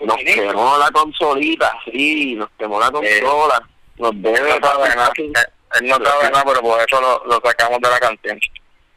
nos 0.00 0.16
quemó 0.16 0.76
la 0.78 0.90
consolita, 0.90 1.72
sí, 1.84 2.34
nos 2.34 2.48
quemó 2.58 2.80
la 2.80 2.90
consola, 2.90 3.68
nos 3.98 4.10
debe, 4.22 4.58
no 4.60 4.66
sabe 4.68 4.88
nada 4.90 5.08
casi- 5.08 5.32
él 5.80 5.86
no 5.88 5.94
sabe 6.04 6.30
nada 6.30 6.44
pero 6.44 6.60
por 6.62 6.80
eso 6.80 7.00
lo, 7.00 7.24
lo 7.26 7.40
sacamos 7.44 7.80
de 7.80 7.88
la 7.88 7.98
canción 8.00 8.38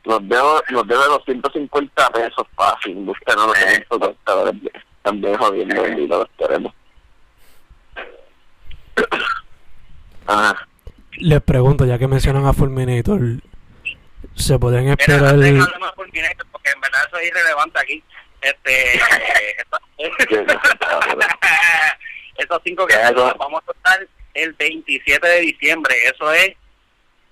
nos 0.05 0.27
debe, 0.27 0.43
nos 0.71 0.87
debe 0.87 1.03
250 1.05 2.09
pesos 2.09 2.47
fácil, 2.55 2.95
busca 2.95 3.35
no 3.35 3.47
lo 3.47 3.53
tenemos 3.53 3.87
contadores, 3.87 4.55
también 5.03 5.37
jodiendo, 5.37 5.75
Sí. 5.75 5.81
bendito, 5.81 6.17
los 6.17 6.29
queremos. 6.37 6.73
Ajá. 10.27 10.67
Les 11.19 11.41
pregunto, 11.41 11.85
ya 11.85 11.97
que 11.99 12.07
mencionan 12.07 12.45
a 12.45 12.53
Fulminator, 12.53 13.19
¿se 14.35 14.57
podrían 14.59 14.83
Mira, 14.85 14.95
esperar? 14.99 15.25
hablemos 15.29 15.67
de 15.67 15.91
Fulminator, 15.95 16.47
porque 16.51 16.69
en 16.71 16.81
verdad 16.81 17.01
eso 17.07 17.17
es 17.17 17.27
irrelevante 17.27 17.79
aquí. 17.79 18.03
Este, 18.41 18.99
esos 22.37 22.61
cinco 22.65 22.85
que 22.87 22.95
los 23.13 23.37
vamos 23.37 23.61
a 23.61 23.65
soltar 23.65 24.07
el 24.33 24.53
27 24.53 25.27
de 25.27 25.39
diciembre. 25.41 25.95
Eso 26.13 26.31
es, 26.33 26.51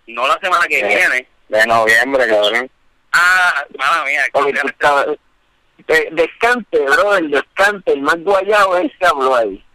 no 0.07 0.27
la 0.27 0.37
semana 0.41 0.65
que 0.67 0.83
viene. 0.83 1.27
de 1.49 1.65
noviembre 1.67 2.27
cabrón 2.27 2.69
Ah, 3.13 3.65
mala 3.77 4.05
mía. 4.05 4.23
De- 5.87 6.09
descante, 6.11 6.79
bro, 6.79 7.15
el 7.17 7.31
descante, 7.31 7.91
el 7.93 8.01
más 8.01 8.17
guayado 8.23 8.77
es 8.77 8.83
el 8.85 8.97
que 8.97 9.05
habló 9.05 9.35
ahí. 9.35 9.65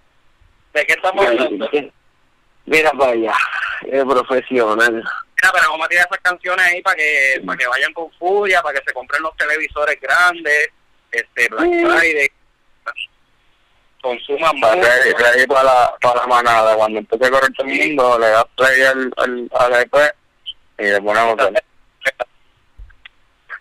¿De 0.73 0.87
qué 0.87 0.93
estamos 0.95 1.27
hablando? 1.27 1.69
Mira 2.65 2.91
para 2.93 3.13
allá, 3.13 3.35
es 3.87 4.05
profesional. 4.05 5.05
Mira, 5.43 5.53
pero 5.53 5.71
vamos 5.71 5.87
a 5.87 5.89
tirar 5.89 6.07
esas 6.07 6.21
canciones 6.23 6.67
ahí 6.67 6.83
para 6.83 6.97
que, 6.97 7.43
para 7.45 7.59
que 7.59 7.67
vayan 7.67 7.93
con 7.93 8.11
furia, 8.13 8.63
para 8.63 8.79
que 8.79 8.85
se 8.87 8.95
compren 8.95 9.23
los 9.23 9.37
televisores 9.37 10.01
grandes, 10.01 10.71
este, 11.11 11.49
Black 11.49 11.65
Sí. 11.71 11.85
Friday. 11.85 12.29
consuman 14.01 14.61
Para, 14.61 14.77
mucho. 14.77 14.89
ready, 14.89 15.13
ready 15.15 15.47
para, 15.47 15.63
la, 15.65 15.95
para 16.01 16.21
la 16.23 16.27
manada. 16.29 16.77
Cuando 16.77 16.99
empiece 17.01 17.27
a 17.27 17.31
correr 17.31 17.53
todo 17.55 17.67
el 17.67 17.89
mundo, 17.89 18.19
le 18.19 18.29
das 18.29 18.45
play 18.57 18.83
al, 18.83 19.13
al, 19.17 19.51
al 19.59 19.75
EP 19.83 19.95
y 20.79 20.83
le 20.85 21.03
ponemos 21.03 21.37
el... 21.39 21.63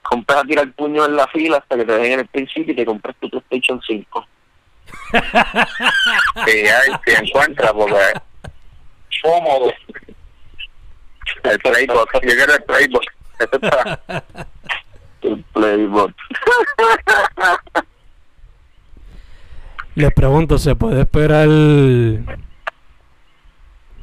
Compras 0.03 0.39
a 0.39 0.44
tirar 0.44 0.72
puño 0.74 1.03
en 1.05 1.15
la 1.15 1.27
fila 1.29 1.58
hasta 1.58 1.75
que 1.77 1.84
te 1.86 1.91
den 1.94 2.12
en 2.13 2.20
el 2.20 2.27
principio 2.27 2.74
y 2.74 2.75
te 2.75 2.86
compras 2.86 3.15
tu 3.20 3.27
PlayStation 3.29 3.82
5. 3.82 4.27
Y 6.46 6.50
ahí 6.67 6.91
se 7.05 7.17
encuentra 7.17 7.74
porque 7.74 8.13
cómodo. 9.24 9.74
El 11.46 11.52
el 11.54 12.64
playbook. 12.64 13.04
Este 13.40 13.56
está... 13.62 14.00
El 15.22 15.44
Playbook. 15.54 16.14
Les 19.96 20.14
pregunto, 20.14 20.58
¿se 20.60 20.75
puede 20.75 21.02
esperar? 21.02 21.48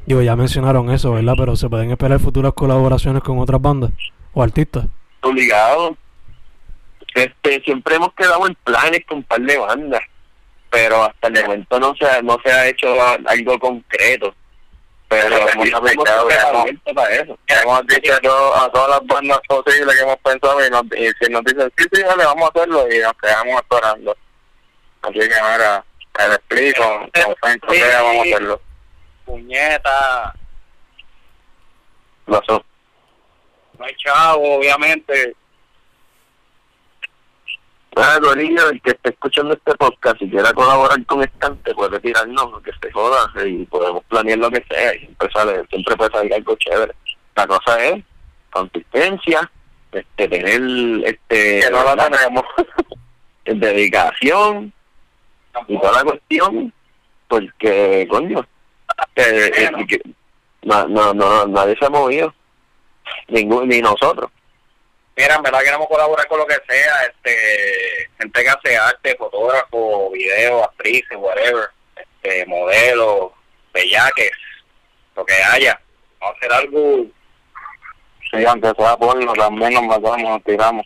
Digo, 0.05 0.21
ya 0.21 0.35
mencionaron 0.35 0.91
eso, 0.91 1.13
¿verdad? 1.13 1.35
Pero 1.37 1.55
¿se 1.55 1.69
pueden 1.69 1.91
esperar 1.91 2.19
futuras 2.19 2.53
colaboraciones 2.53 3.23
con 3.23 3.39
otras 3.39 3.61
bandas 3.61 3.91
o 4.33 4.43
artistas? 4.43 4.85
Obligado. 5.21 5.95
Este, 7.15 7.61
siempre 7.61 7.95
hemos 7.95 8.13
quedado 8.15 8.45
en 8.47 8.55
planes 8.55 9.05
con 9.07 9.19
un 9.19 9.23
par 9.23 9.39
de 9.39 9.57
bandas, 9.57 10.01
pero 10.69 11.03
hasta 11.03 11.27
el 11.27 11.43
momento 11.43 11.79
no 11.79 11.95
se 11.95 12.05
ha, 12.05 12.21
no 12.21 12.37
se 12.43 12.51
ha 12.51 12.67
hecho 12.67 12.87
algo 13.27 13.59
concreto. 13.59 14.33
Pero 15.21 15.37
hemos, 15.37 15.69
para 16.93 17.15
eso. 17.15 17.37
dicho 17.87 18.13
a, 18.13 18.19
to- 18.19 18.55
a 18.55 18.71
todas 18.71 18.89
las 18.89 19.07
bandas 19.07 19.39
posibles 19.47 19.95
que 19.95 20.01
hemos 20.03 20.17
pensado 20.17 20.65
y, 20.65 20.69
nos, 20.69 20.83
y 20.97 21.11
si 21.19 21.31
nos 21.31 21.43
dicen 21.43 21.71
sí, 21.77 21.85
sí, 21.91 22.01
dale, 22.03 22.25
vamos 22.25 22.45
a 22.45 22.47
hacerlo 22.59 22.91
y 22.91 22.99
nos 22.99 23.13
quedamos 23.13 23.61
esperando. 23.61 24.17
Así 25.01 25.19
que 25.19 25.35
ahora 25.35 25.83
el 26.19 26.31
split 26.33 26.77
con, 26.77 26.99
con 27.09 27.35
Frank 27.41 27.65
Correa 27.65 28.01
vamos 28.01 28.17
a 28.17 28.21
hacerlo. 28.21 28.61
Puñeta, 29.25 30.33
Pasó. 32.25 32.63
no 33.77 33.85
hay 33.85 33.95
chavo, 33.97 34.55
obviamente. 34.55 35.35
Ah, 37.95 38.17
Corillo, 38.21 38.69
el 38.69 38.81
que 38.81 38.91
esté 38.91 39.09
escuchando 39.09 39.53
este 39.53 39.75
podcast 39.75 40.19
y 40.21 40.29
quiera 40.29 40.51
colaborar 40.53 41.05
con 41.05 41.21
Estante 41.21 41.75
puede 41.75 41.99
tirarnos, 41.99 42.61
que 42.63 42.71
se 42.81 42.91
joda, 42.91 43.31
y 43.45 43.65
podemos 43.65 44.03
planear 44.05 44.39
lo 44.39 44.49
que 44.49 44.65
sea, 44.67 44.95
y 44.95 44.99
siempre 44.99 45.29
sale, 45.31 45.63
siempre 45.69 45.95
puede 45.95 46.11
salir 46.11 46.33
algo 46.33 46.55
chévere. 46.55 46.93
La 47.35 47.45
cosa 47.45 47.85
es 47.85 48.03
consistencia, 48.51 49.51
este, 49.91 50.27
tener, 50.27 50.61
este, 51.05 51.59
Que 51.59 51.69
no 51.71 51.83
la 51.83 52.09
tenemos. 52.09 52.43
dedicación 53.45 54.73
y 55.67 55.77
toda 55.77 55.91
la 55.91 56.03
cuestión, 56.03 56.73
porque, 57.27 58.07
coño, 58.09 58.45
eh, 59.15 59.51
eh, 59.55 59.71
no, 60.63 60.87
no, 60.87 61.13
no, 61.13 61.45
nadie 61.47 61.75
se 61.77 61.85
ha 61.85 61.89
movido, 61.89 62.33
ningún, 63.27 63.67
ni 63.67 63.81
nosotros. 63.81 64.31
Mira, 65.15 65.35
en 65.35 65.43
verdad 65.43 65.61
queremos 65.63 65.87
colaborar 65.87 66.27
con 66.27 66.39
lo 66.39 66.47
que 66.47 66.57
sea, 66.67 67.05
este, 67.05 68.09
gente 68.17 68.43
que 68.43 68.49
hace 68.49 68.77
arte, 68.77 69.15
fotógrafo, 69.15 70.09
video, 70.11 70.63
actrices, 70.63 71.17
whatever, 71.17 71.69
este, 71.95 72.45
modelos, 72.47 73.31
bellaques, 73.73 74.31
lo 75.15 75.25
que 75.25 75.35
haya. 75.35 75.79
Vamos 76.19 76.35
a 76.35 76.37
hacer 76.37 76.53
algo, 76.53 77.05
Sí, 78.33 78.43
aunque 78.45 78.71
sea 78.75 78.97
porno, 78.97 79.31
también 79.33 79.73
nos 79.75 79.83
matamos, 79.83 80.21
nos 80.21 80.43
tiramos. 80.43 80.85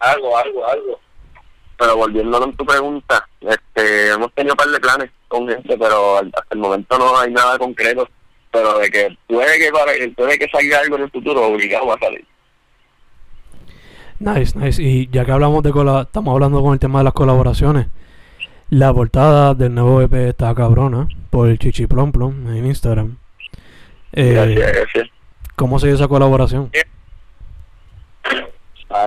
algo, 0.00 0.36
algo, 0.36 0.66
algo. 0.66 1.00
Pero 1.78 1.96
volviendo 1.96 2.38
con 2.38 2.54
tu 2.54 2.66
pregunta, 2.66 3.26
este, 3.40 4.10
hemos 4.10 4.32
tenido 4.34 4.52
un 4.52 4.58
par 4.58 4.68
de 4.68 4.80
planes 4.80 5.10
con 5.28 5.48
gente, 5.48 5.78
pero 5.78 6.18
hasta 6.18 6.46
el 6.50 6.58
momento 6.58 6.98
no 6.98 7.18
hay 7.18 7.30
nada 7.32 7.58
concreto. 7.58 8.06
Pero 8.52 8.78
de 8.78 8.90
que 8.90 9.16
puede 9.26 9.58
que, 9.58 10.10
puede 10.10 10.38
que 10.38 10.48
salga 10.48 10.80
algo 10.80 10.96
en 10.96 11.02
el 11.04 11.10
futuro, 11.10 11.46
obligado 11.46 11.90
a 11.90 11.98
salir. 11.98 12.24
Nice, 14.24 14.58
nice. 14.58 14.82
Y 14.82 15.06
ya 15.12 15.26
que 15.26 15.32
hablamos 15.32 15.62
de 15.62 15.70
cola, 15.70 16.02
estamos 16.06 16.32
hablando 16.32 16.62
con 16.62 16.72
el 16.72 16.78
tema 16.78 17.00
de 17.00 17.04
las 17.04 17.12
colaboraciones. 17.12 17.88
La 18.70 18.90
portada 18.90 19.52
del 19.52 19.74
nuevo 19.74 20.00
EP 20.00 20.14
está 20.14 20.54
cabrona 20.54 21.06
por 21.28 21.50
el 21.50 21.58
Chichi 21.58 21.86
Plom 21.86 22.10
Plom 22.10 22.48
en 22.48 22.64
Instagram. 22.64 23.18
Eh, 24.14 24.32
Gracias, 24.32 24.72
gracias. 24.72 25.08
¿Cómo 25.56 25.78
se 25.78 25.88
dio 25.88 25.96
esa 25.96 26.08
colaboración? 26.08 26.70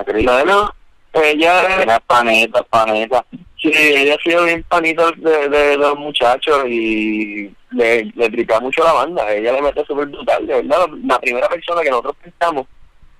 Cris. 0.06 0.24
Bueno, 0.24 0.72
ella, 1.14 1.82
Era 1.82 1.98
panita, 1.98 2.62
panita. 2.62 3.24
sí, 3.60 3.72
ella 3.74 4.14
ha 4.14 4.22
sido 4.22 4.44
bien 4.44 4.62
panita 4.68 5.10
de, 5.16 5.76
los 5.76 5.98
muchachos 5.98 6.64
y 6.68 7.52
le, 7.72 8.04
le 8.04 8.46
mucho 8.60 8.84
la 8.84 8.92
banda. 8.92 9.32
Ella 9.32 9.50
le 9.50 9.62
mete 9.62 9.84
súper 9.84 10.06
brutal, 10.06 10.46
de 10.46 10.62
verdad. 10.62 10.86
La 11.04 11.18
primera 11.18 11.48
persona 11.48 11.82
que 11.82 11.90
nosotros 11.90 12.14
pensamos 12.22 12.66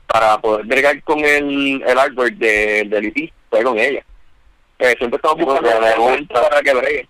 para 0.08 0.38
poder 0.40 0.66
bregar 0.66 1.00
con 1.04 1.20
el, 1.20 1.82
el 1.86 1.98
artwork 1.98 2.34
de, 2.34 2.84
del 2.84 3.06
EP 3.06 3.32
fue 3.50 3.62
con 3.62 3.78
ella. 3.78 4.02
Eh, 4.80 4.94
siempre 4.98 5.16
estamos 5.16 5.38
buscando 5.38 5.80
le 5.80 5.94
gusta. 5.96 6.42
para 6.48 6.62
que 6.62 6.74
bregue. 6.74 7.08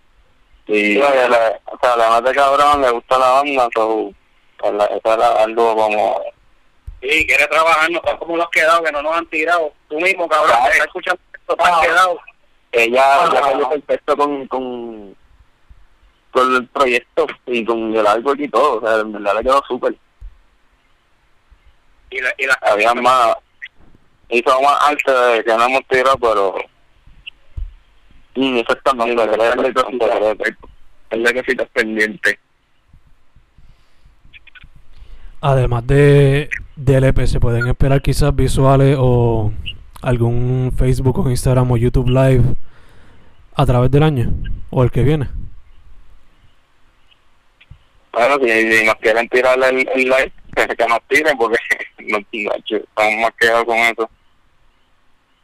Sí, 0.67 0.95
le- 0.97 1.03
o 1.03 1.79
sea, 1.81 1.93
además 1.95 2.25
de 2.25 2.33
cabrón, 2.33 2.83
le 2.83 2.91
gusta 2.91 3.19
la 3.19 3.29
banda, 3.31 3.69
so, 3.75 4.13
pues, 4.59 4.73
la- 4.75 4.85
eso 4.87 5.15
era 5.15 5.43
algo 5.45 5.75
como... 5.75 6.21
Sí, 7.01 7.27
quiere 7.27 7.47
trabajar, 7.47 7.91
no 7.91 7.99
están 7.99 8.17
como 8.19 8.37
los 8.37 8.51
quedados 8.51 8.83
que 8.83 8.91
no 8.93 9.01
nos 9.03 9.17
han 9.17 9.27
tirado. 9.27 9.73
Tú 9.89 10.01
mismo, 10.01 10.29
cabrón, 10.29 10.51
Claro. 10.51 10.73
estás 10.73 10.87
escuchando 10.89 11.21
esto, 11.33 11.57
te 11.57 11.63
has 11.65 11.81
quedado. 11.81 12.19
ella 12.73 13.03
Ah. 13.03 13.29
ella 13.31 13.41
cayó 13.41 13.69
perfecto 13.71 14.17
con, 14.17 14.47
con 14.49 15.17
con 16.31 16.55
el 16.57 16.67
proyecto 16.69 17.27
y 17.47 17.65
con 17.65 17.95
el 17.97 18.07
artwork 18.07 18.39
y 18.41 18.49
todo 18.49 18.77
o 18.77 18.81
sea 18.87 19.01
en 19.01 19.13
verdad 19.13 19.37
le 19.37 19.43
quedó 19.45 19.63
súper 19.67 19.95
Y, 22.11 22.21
la, 22.21 22.31
y 22.39 22.47
las 22.47 22.57
Había 22.63 22.95
más... 22.95 23.37
Hizo 24.31 24.61
más 24.61 24.79
de 24.91 25.45
que 25.45 25.57
no 25.57 25.65
hemos 25.65 25.87
tirado, 25.89 26.19
pero... 26.19 26.55
y 28.35 28.61
eso 28.61 28.73
es 28.73 28.95
lo 28.95 29.05
que 29.05 29.37
pero- 29.39 29.43
es 29.45 29.75
de 29.75 29.75
cositas 29.75 30.09
es 31.11 31.23
de 31.25 31.35
cositas 31.35 31.69
pendientes 31.73 32.39
Además 35.41 35.87
de 35.87 36.51
del 36.77 37.05
EP, 37.05 37.27
¿se 37.27 37.41
pueden 37.41 37.67
esperar 37.69 38.03
quizás 38.03 38.35
visuales 38.35 38.97
o 39.01 39.53
algún 40.03 40.73
Facebook 40.77 41.19
o 41.19 41.31
Instagram 41.31 41.71
o 41.73 41.77
YouTube 41.77 42.09
Live 42.09 42.43
a 43.55 43.67
través 43.67 43.91
del 43.91 44.03
año 44.03 44.33
o 44.71 44.83
el 44.83 44.91
que 44.91 45.03
viene? 45.03 45.29
Bueno, 48.13 48.37
si, 48.43 48.51
si 48.73 48.85
nos 48.85 48.95
quieren 48.97 49.29
tirar 49.29 49.59
el, 49.63 49.89
el 49.89 50.09
like, 50.09 50.33
que 50.77 50.87
nos 50.87 51.03
tiren, 51.09 51.37
porque 51.39 51.59
no, 51.99 52.19
estamos 52.19 53.15
más 53.21 53.33
quedados 53.39 53.65
con 53.65 53.77
eso. 53.77 54.11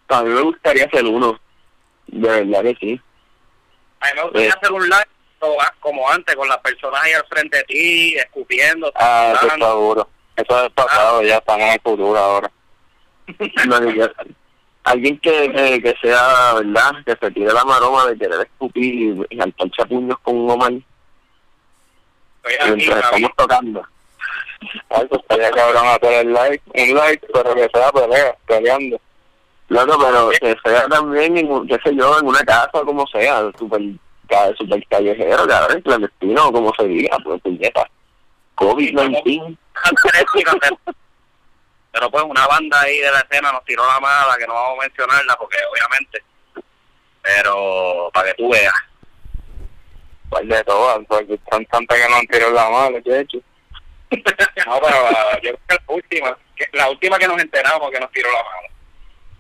a 0.09 0.23
mí 0.23 0.31
me 0.31 0.41
gustaría 0.43 0.85
hacer 0.87 1.05
uno 1.05 1.39
de 2.07 2.29
verdad 2.45 2.63
que 2.63 2.77
sí 2.81 3.01
A 4.01 4.07
mí 4.07 4.13
me 4.17 4.23
gustaría 4.23 4.49
Eh. 4.49 4.53
hacer 4.57 4.73
un 4.73 4.83
live 4.89 5.05
como- 5.81 6.09
antes, 6.11 6.35
con 6.37 6.49
las 6.49 6.59
personas 6.59 7.03
ahí 7.03 7.13
al 7.13 7.27
frente 7.27 7.59
de 7.59 7.65
ti, 7.65 8.15
escupiendo. 8.17 8.91
Ah, 8.95 9.33
eso 9.37 9.47
está 9.47 9.69
duro. 9.69 10.09
Eso 10.37 10.65
es 10.65 10.73
pasado, 10.73 11.23
ya 11.23 11.37
estamos 11.37 11.63
en 11.67 11.73
el 11.75 11.81
futuro 11.81 12.19
ahora. 12.19 12.51
Alguien 14.85 15.19
que, 15.19 15.51
que, 15.53 15.83
que 15.83 15.95
sea 16.03 16.55
verdad 16.55 16.93
que 17.07 17.17
se 17.17 17.31
tire 17.31 17.53
la 17.53 17.65
maroma 17.65 18.07
de 18.07 18.19
querer 18.19 18.41
escupir 18.43 18.95
y, 18.95 19.27
y 19.31 19.37
saltar 19.39 19.71
chapuños 19.71 20.19
con 20.21 20.37
un 20.37 20.51
aquí, 20.63 20.85
mientras 22.77 23.05
estamos 23.05 23.31
tocando 23.37 23.87
Algo 24.91 25.17
estaría 25.17 25.51
cabrón 25.51 25.87
hacer 25.87 26.27
el 26.27 26.33
like, 26.33 26.63
un 26.75 26.95
like, 26.95 27.27
pero 27.33 27.55
que 27.55 27.69
sea 27.73 27.93
pelea, 27.93 28.37
peleando. 28.47 29.01
Claro, 29.69 29.99
pero 29.99 30.31
que 30.31 30.57
sea 30.65 30.87
también, 30.89 31.37
en, 31.39 31.67
qué 31.67 31.79
sé 31.85 31.95
yo, 31.97 32.19
en 32.19 32.27
una 32.27 32.45
casa 32.45 32.83
como 32.85 33.07
sea, 33.07 33.51
super, 33.59 33.81
super 34.59 34.87
callejero, 34.89 35.47
cabrón, 35.47 35.81
clandestino, 35.83 36.53
como 36.53 36.73
se 36.75 36.85
diga, 36.85 37.17
pues 37.25 37.41
puñeta. 37.43 37.89
COVID-19. 38.57 39.57
Pero 41.93 42.11
pues 42.11 42.25
una 42.25 42.47
banda 42.47 42.81
ahí 42.81 42.99
de 42.99 43.11
la 43.11 43.21
escena 43.21 43.53
nos 43.53 43.65
tiró 43.65 43.87
la 43.87 44.01
mala, 44.01 44.37
que 44.37 44.47
no 44.47 44.55
vamos 44.55 44.79
a 44.79 44.83
mencionarla 44.83 45.37
porque 45.37 45.59
obviamente. 45.71 46.25
Pero 47.23 48.11
para 48.13 48.29
que 48.29 48.35
tú 48.35 48.51
veas. 48.51 48.75
¿Cuál 50.29 50.49
de 50.49 50.65
todas? 50.65 50.99
Porque 51.07 51.39
son 51.51 51.65
tantas 51.67 51.99
que 51.99 52.09
no 52.09 52.17
han 52.17 52.27
tirado 52.27 52.53
la 52.53 52.69
mano, 52.69 52.99
¿qué 53.05 53.11
he 53.11 53.21
hecho? 53.21 53.39
No, 54.67 54.81
pero 54.81 54.97
uh, 55.05 55.41
yo 55.43 55.51
creo 55.53 55.59
que 55.69 55.75
la 55.75 55.95
última, 55.95 56.39
que, 56.57 56.67
la 56.73 56.91
última 56.91 57.19
que 57.19 57.29
nos 57.29 57.41
enteramos 57.41 57.91
que 57.91 58.01
nos 58.01 58.11
tiró 58.13 58.29
la 58.33 58.43
mano. 58.43 58.69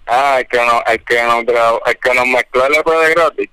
Ah, 0.06 0.38
es 0.40 0.48
que 0.48 0.58
no, 0.58 0.82
es 0.86 1.02
que 1.02 1.22
no, 1.22 1.80
es 1.86 1.96
que 1.96 2.14
nos 2.14 2.26
mezcló 2.26 2.66
el 2.66 2.74
EP 2.74 2.86
de 2.86 3.14
gratis. 3.14 3.50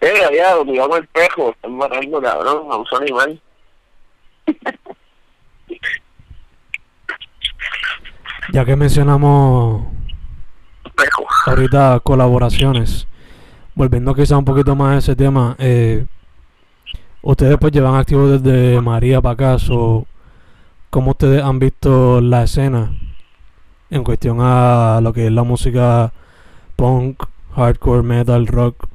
Eh, 0.00 0.24
aliado, 0.24 0.64
cuidado 0.64 0.90
con 0.90 0.98
el 0.98 1.08
pejo, 1.08 1.50
están 1.50 1.76
matando, 1.76 2.20
cabrón, 2.20 2.70
a 2.70 2.76
un 2.76 2.86
animal. 3.00 3.42
Ya 8.52 8.64
que 8.64 8.76
mencionamos 8.76 9.84
Pejo. 10.94 11.26
ahorita 11.46 11.98
colaboraciones, 12.04 13.08
volviendo 13.74 14.14
quizá 14.14 14.38
un 14.38 14.44
poquito 14.44 14.76
más 14.76 14.94
a 14.94 14.98
ese 14.98 15.16
tema, 15.16 15.56
eh, 15.58 16.06
ustedes 17.26 17.58
pues 17.58 17.72
llevan 17.72 17.96
activos 17.96 18.40
desde 18.40 18.80
María 18.80 19.20
para 19.20 19.32
acá, 19.32 19.58
so, 19.58 20.06
¿cómo 20.90 21.10
ustedes 21.10 21.42
han 21.42 21.58
visto 21.58 22.20
la 22.20 22.44
escena 22.44 22.96
en 23.90 24.04
cuestión 24.04 24.38
a 24.40 25.00
lo 25.02 25.12
que 25.12 25.26
es 25.26 25.32
la 25.32 25.42
música 25.42 26.12
punk, 26.76 27.24
hardcore, 27.56 28.04
metal, 28.04 28.46
rock? 28.46 28.86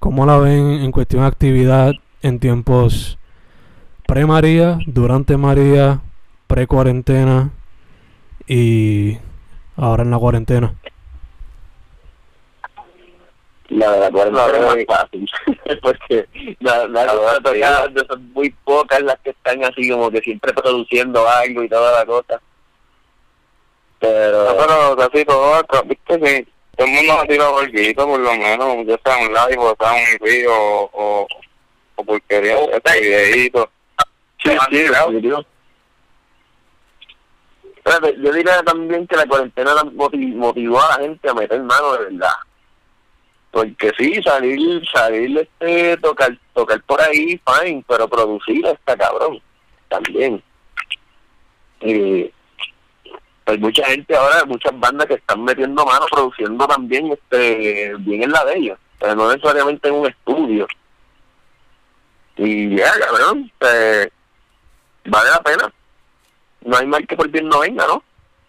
¿Cómo 0.00 0.26
la 0.26 0.36
ven 0.36 0.82
en 0.82 0.92
cuestión 0.92 1.22
de 1.22 1.28
actividad 1.28 1.92
en 2.20 2.40
tiempos 2.40 3.18
pre-María, 4.06 4.78
durante 4.86 5.38
María, 5.38 6.02
pre-cuarentena 6.48 7.52
y 8.46 9.16
ahora 9.76 10.02
en 10.02 10.10
la 10.10 10.18
cuarentena? 10.18 10.74
La 13.72 13.90
de 13.92 14.00
la 14.00 14.10
cuarentena 14.10 14.46
es 14.76 14.86
más 14.86 14.98
fácil. 14.98 15.30
Porque 15.82 16.28
la, 16.60 16.86
la, 16.88 17.06
la, 17.06 17.40
la, 17.42 18.04
son 18.06 18.32
muy 18.32 18.50
pocas 18.64 19.00
las 19.02 19.18
que 19.20 19.30
están 19.30 19.64
así 19.64 19.88
como 19.90 20.10
que 20.10 20.20
siempre 20.20 20.52
produciendo 20.52 21.26
algo 21.26 21.62
y 21.62 21.68
toda 21.68 21.98
la 21.98 22.06
cosa. 22.06 22.40
Pero, 23.98 24.44
No, 24.44 24.56
pero 24.56 24.96
casi 24.96 25.24
todo, 25.24 25.62
viste 25.86 26.20
que 26.20 26.46
todo 26.76 26.86
el 26.86 26.92
mundo 26.92 27.12
ha 27.12 27.26
tirado 27.26 27.58
algo, 27.58 28.06
por 28.06 28.20
lo 28.20 28.34
menos, 28.34 28.86
ya 28.86 28.98
sea 29.04 29.26
un 29.26 29.32
live 29.32 29.58
o 29.58 29.76
sea 29.78 29.92
un 29.92 30.26
video 30.26 30.52
o, 30.52 30.90
o, 30.92 31.26
o 31.96 32.04
porquería, 32.04 32.56
este 32.64 33.00
videíto. 33.00 33.70
sí, 34.42 34.50
sí, 34.70 34.78
definitivo. 34.78 35.44
Espérate, 37.76 38.16
yo 38.20 38.32
diría 38.32 38.62
también 38.62 39.06
que 39.06 39.16
la 39.16 39.26
cuarentena 39.26 39.72
motivó 39.94 40.82
a 40.82 40.88
la 40.88 41.04
gente 41.04 41.28
a 41.28 41.34
meter 41.34 41.60
mano 41.62 41.92
de 41.94 42.04
verdad. 42.04 42.34
Porque 43.52 43.92
sí, 43.98 44.20
salir, 44.22 44.82
salir, 44.88 45.38
este, 45.38 45.98
tocar, 45.98 46.36
tocar 46.54 46.82
por 46.84 47.00
ahí, 47.02 47.38
fine, 47.46 47.84
pero 47.86 48.08
producir 48.08 48.64
está 48.66 48.96
cabrón, 48.96 49.42
también. 49.88 50.42
Y 51.82 52.32
hay 53.44 53.58
mucha 53.58 53.84
gente 53.84 54.16
ahora, 54.16 54.46
muchas 54.46 54.72
bandas 54.80 55.06
que 55.06 55.14
están 55.14 55.44
metiendo 55.44 55.84
mano, 55.84 56.06
produciendo 56.10 56.66
también, 56.66 57.12
este, 57.12 57.94
bien 57.98 58.22
en 58.22 58.32
la 58.32 58.42
de 58.46 58.56
ellos, 58.56 58.78
pero 58.98 59.14
no 59.16 59.30
necesariamente 59.30 59.86
en 59.88 59.94
un 59.96 60.06
estudio. 60.06 60.66
Y 62.36 62.74
ya, 62.74 62.90
cabrón, 62.98 63.52
eh, 63.60 64.08
vale 65.04 65.30
la 65.30 65.42
pena. 65.42 65.72
No 66.62 66.76
hay 66.78 66.86
mal 66.86 67.06
que 67.06 67.16
por 67.16 67.28
bien 67.28 67.48
no 67.48 67.60
venga, 67.60 67.86
¿no? 67.86 68.02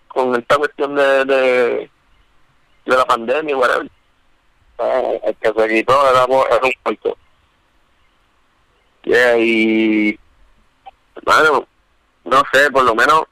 Con 0.08 0.34
esta 0.36 0.56
cuestión 0.56 0.96
de, 0.96 1.26
de, 1.26 1.90
de 2.86 2.96
la 2.96 3.04
pandemia, 3.04 3.58
whatever. 3.58 3.90
Eh, 4.80 5.22
El 5.24 5.36
que 5.36 5.62
se 5.62 5.70
quitó 5.70 6.10
era, 6.10 6.24
era 6.24 6.66
un 6.66 6.74
muerto. 6.84 7.18
Yeah, 9.04 9.38
y 9.38 10.18
bueno, 11.24 11.68
no 12.24 12.42
sé, 12.54 12.72
por 12.72 12.84
lo 12.84 12.96
menos 12.96 13.24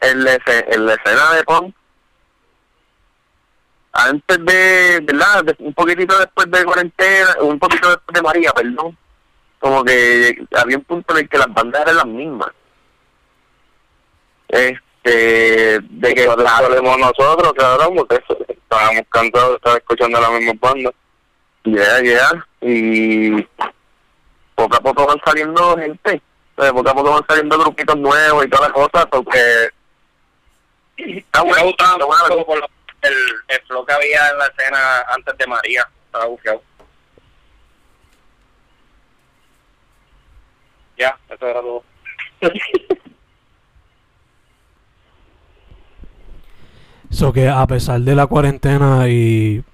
en 0.00 0.24
la, 0.24 0.38
en 0.46 0.86
la 0.86 0.94
escena 0.94 1.32
de 1.34 1.44
punk, 1.44 1.74
antes 3.92 4.44
de, 4.44 5.00
¿verdad? 5.02 5.56
Un 5.58 5.74
poquitito 5.74 6.18
después 6.18 6.50
de 6.50 6.64
cuarentena, 6.64 7.36
un 7.40 7.58
poquito 7.58 7.88
después 7.88 8.14
de 8.14 8.22
María, 8.22 8.52
perdón, 8.52 8.96
como 9.58 9.84
que 9.84 10.44
había 10.54 10.76
un 10.76 10.84
punto 10.84 11.14
en 11.14 11.20
el 11.24 11.28
que 11.28 11.38
las 11.38 11.52
bandas 11.52 11.82
eran 11.82 11.96
las 11.96 12.06
mismas. 12.06 12.50
Este, 14.48 14.80
de 15.02 16.14
que 16.14 16.24
Eso 16.24 16.36
salimos 16.46 16.98
nosotros, 16.98 17.52
cabrón, 17.54 17.96
porque 17.96 18.22
estábamos 18.48 19.02
cansados 19.10 19.50
de 19.50 19.56
estar 19.56 19.76
escuchando 19.78 20.20
las 20.20 20.30
mismas 20.32 20.60
bandas. 20.60 20.94
Ya, 21.64 22.02
ya. 22.02 22.46
Y 22.60 23.42
poco 24.54 24.76
a 24.76 24.80
poco 24.80 25.06
van 25.06 25.20
saliendo 25.24 25.76
gente. 25.76 26.14
eh, 26.14 26.22
Poco 26.72 26.88
a 26.90 26.94
poco 26.94 27.10
van 27.12 27.26
saliendo 27.28 27.58
grupitos 27.58 27.96
nuevos 27.96 28.44
y 28.44 28.48
toda 28.50 28.68
la 28.68 28.74
cosa, 28.74 29.06
porque 29.06 29.70
está 30.96 31.42
bueno. 31.42 31.70
está 31.70 31.96
bueno. 32.04 32.44
por 32.44 32.58
el, 33.02 33.14
el 33.48 33.60
flow 33.66 33.86
que 33.86 33.92
había 33.94 34.28
en 34.30 34.38
la 34.38 34.46
escena 34.46 35.00
antes 35.08 35.36
de 35.38 35.46
María. 35.46 35.88
Estaba 36.06 36.26
bufiado. 36.26 36.62
Ya, 40.98 41.18
eso 41.30 41.46
era 41.46 41.60
todo. 41.62 41.82
So 47.10 47.32
que 47.32 47.48
a 47.48 47.66
pesar 47.66 48.00
de 48.00 48.14
la 48.14 48.26
cuarentena 48.26 49.08
y 49.08 49.64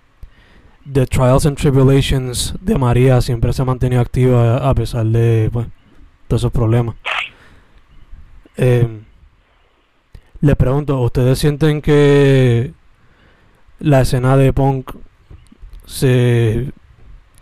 the 0.91 1.07
trials 1.07 1.47
and 1.47 1.57
tribulations 1.57 2.55
de 2.61 2.79
María 2.79 3.21
siempre 3.21 3.53
se 3.53 3.63
ha 3.63 3.65
mantenido 3.65 4.01
activa 4.01 4.69
a 4.69 4.75
pesar 4.75 5.07
de 5.07 5.51
pues, 5.53 5.67
todos 6.29 6.43
esos 6.43 6.53
problemas. 6.53 6.97
Eh, 8.57 8.89
le 10.41 10.57
pregunto, 10.57 11.01
¿ustedes 11.01 11.39
sienten 11.39 11.83
que 11.83 12.73
la 13.81 14.01
escena 14.01 14.37
de 14.37 14.53
punk 14.53 14.93
se, 15.85 16.73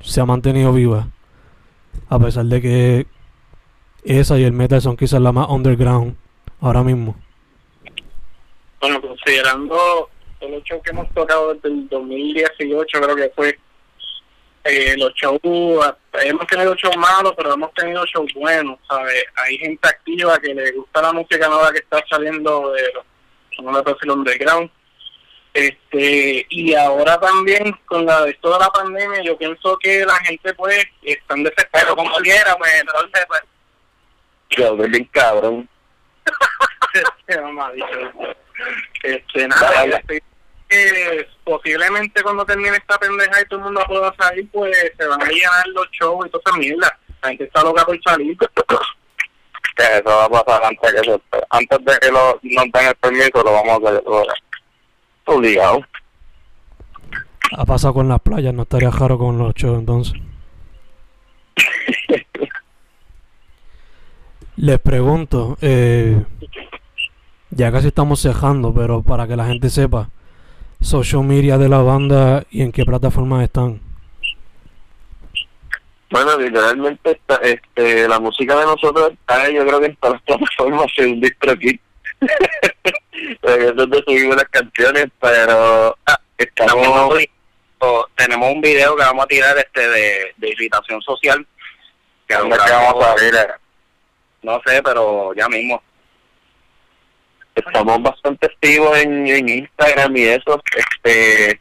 se 0.01 0.21
ha 0.21 0.27
mantenido 0.27 0.73
viva? 0.73 1.09
A 2.09 2.19
pesar 2.19 2.47
de 2.47 2.61
que 2.61 3.07
esa 4.05 4.39
y 4.39 4.45
el 4.45 4.53
metal 4.53 4.83
son 4.83 4.97
quizás 4.97 5.21
la 5.21 5.33
más 5.33 5.49
underground 5.49 6.17
ahora 6.61 6.83
mismo. 6.83 7.17
Bueno, 8.85 9.01
considerando 9.01 10.11
los 10.43 10.63
shows 10.63 10.83
que 10.83 10.91
hemos 10.91 11.11
tocado 11.15 11.55
desde 11.55 11.71
el 11.71 11.89
2018, 11.89 13.01
creo 13.01 13.17
que 13.17 13.33
fue, 13.35 13.59
eh, 14.65 14.95
los 14.99 15.11
shows, 15.15 15.41
hemos 16.23 16.47
tenido 16.47 16.75
shows 16.75 16.95
malos, 16.99 17.33
pero 17.35 17.55
hemos 17.55 17.73
tenido 17.73 18.05
shows 18.05 18.31
buenos, 18.35 18.79
¿sabes? 18.87 19.25
Hay 19.37 19.57
gente 19.57 19.89
activa 19.89 20.39
que 20.39 20.53
le 20.53 20.73
gusta 20.73 21.01
la 21.01 21.15
música 21.15 21.49
nueva 21.49 21.73
que 21.73 21.79
está 21.79 22.05
saliendo 22.11 22.73
de 22.73 22.83
los, 22.93 23.85
decir 23.87 24.11
underground. 24.11 24.71
Este, 25.55 26.47
y 26.51 26.75
ahora 26.75 27.19
también 27.19 27.75
con 27.87 28.05
la 28.05 28.27
de 28.27 28.35
toda 28.35 28.59
la 28.59 28.69
pandemia, 28.69 29.23
yo 29.23 29.39
pienso 29.39 29.79
que 29.79 30.05
la 30.05 30.17
gente 30.17 30.53
pues 30.53 30.85
están 31.01 31.43
desesperados 31.43 31.97
como 31.97 32.15
quiera, 32.17 32.55
pues 32.59 32.71
entonces 32.83 33.25
pues 33.29 33.41
Yo, 34.51 34.77
bien 34.77 35.09
cabrón. 35.11 35.67
Qué. 37.27 38.35
Este, 39.03 39.49
nada, 39.49 39.71
Dale. 39.71 39.97
este, 39.97 40.23
eh, 40.71 41.29
posiblemente 41.45 42.23
cuando 42.23 42.45
termine 42.45 42.77
esta 42.77 42.99
pendeja 42.99 43.41
y 43.41 43.45
todo 43.47 43.59
el 43.61 43.65
mundo 43.67 43.85
pueda 43.87 44.15
salir, 44.19 44.49
pues 44.51 44.77
se 44.97 45.07
van 45.07 45.23
a 45.23 45.27
llenar 45.27 45.67
los 45.69 45.89
shows 45.91 46.27
y 46.27 46.31
toda 46.31 46.43
esa 46.47 46.57
mierda. 46.57 46.99
La 47.23 47.29
gente 47.29 47.45
está 47.45 47.63
loca 47.63 47.85
por 47.85 48.01
salir. 48.03 48.37
Que 48.39 49.83
eso 49.83 50.05
va 50.05 50.25
a 50.25 50.45
pasar 50.45 50.65
antes, 50.65 50.93
que 50.93 51.01
eso, 51.01 51.21
antes 51.51 51.79
de 51.85 51.99
que 52.01 52.11
lo, 52.11 52.41
nos 52.43 52.65
den 52.73 52.87
el 52.87 52.95
permiso, 52.97 53.43
lo 53.43 53.53
vamos 53.53 53.85
a 53.85 53.89
hacer. 53.89 54.03
Obligado. 55.27 55.81
Ha 57.57 57.65
pasado 57.65 57.95
con 57.95 58.09
las 58.09 58.21
playas, 58.21 58.55
no 58.55 58.63
estaría 58.63 58.91
raro 58.91 59.19
con 59.19 59.39
los 59.39 59.55
shows 59.55 59.79
entonces. 59.79 60.15
Les 64.57 64.79
pregunto, 64.79 65.59
eh, 65.61 66.25
ya 67.55 67.73
casi 67.73 67.89
estamos 67.89 68.21
cejando, 68.21 68.73
pero 68.75 69.03
para 69.03 69.27
que 69.27 69.37
la 69.37 69.47
gente 69.47 69.71
sepa, 69.71 70.11
social 70.81 71.23
media 71.23 71.59
de 71.59 71.69
la 71.69 71.79
banda 71.83 72.45
y 72.51 72.63
en 72.63 72.73
qué 72.73 72.85
plataformas 72.85 73.45
están. 73.45 73.81
Bueno, 76.11 76.39
literalmente 76.39 77.13
está, 77.13 77.37
este, 77.37 78.07
la 78.07 78.21
música 78.21 78.57
de 78.57 78.67
nosotros 78.67 79.13
está, 79.13 79.51
yo 79.51 79.67
creo 79.67 79.81
que 79.81 79.87
en 79.87 79.97
todas 79.97 80.15
las 80.15 80.23
plataformas 80.23 80.93
en 80.99 81.13
un 81.13 81.21
distro 81.21 81.53
es 83.43 83.77
donde 83.77 84.03
subimos 84.07 84.37
las 84.37 84.49
canciones, 84.49 85.07
pero 85.21 85.97
ah, 86.07 86.21
Estamos 86.37 87.25
tenemos 88.17 88.53
un 88.53 88.61
video 88.61 88.97
que 88.97 89.03
vamos 89.03 89.25
a 89.25 89.29
tirar 89.29 89.57
este 89.59 89.89
de, 89.89 90.35
de 90.37 90.49
irritación 90.49 91.01
social. 91.03 91.47
Que 92.27 92.35
¿Dónde 92.35 92.57
lo 92.57 92.63
es 92.63 92.71
que 92.71 92.77
vamos 92.77 93.05
a 93.05 93.17
salir? 93.17 93.35
eh? 93.35 93.47
No 94.43 94.61
sé, 94.67 94.83
pero 94.83 95.35
ya 95.35 95.49
mismo. 95.49 95.83
Estamos 97.55 98.03
bastante 98.03 98.47
activos 98.47 98.97
en, 98.99 99.27
en 99.27 99.49
Instagram 99.49 100.17
y 100.17 100.23
eso. 100.25 100.63
Este, 100.77 101.61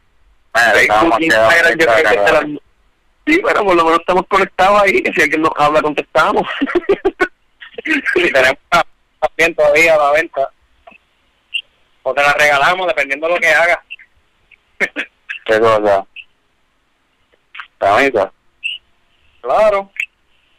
estamos 0.52 0.74
Facebook, 0.74 1.22
Instagram, 1.22 1.78
yo 1.78 1.86
creo 1.86 1.96
que 1.96 2.26
serán- 2.26 2.60
Sí, 3.26 3.40
pero 3.42 3.64
por 3.64 3.74
lo 3.74 3.84
menos 3.84 4.00
estamos 4.00 4.26
conectados 4.28 4.82
ahí, 4.82 5.02
que 5.02 5.12
si 5.14 5.22
alguien 5.22 5.40
nos 5.42 5.52
habla, 5.56 5.80
contestamos. 5.80 6.46
Tenemos 8.14 8.58
una 8.72 8.84
también 9.20 9.54
todavía 9.54 9.94
a 9.94 9.98
la 9.98 10.10
venta. 10.12 10.50
O 12.02 12.12
te 12.12 12.20
la 12.22 12.34
regalamos 12.34 12.86
dependiendo 12.86 13.26
de 13.26 13.34
lo 13.34 13.40
que 13.40 13.48
hagas. 13.48 13.78
¿Qué 15.46 15.58
cosa? 15.60 16.06
¿Camisa? 17.78 18.32
Claro. 19.40 19.90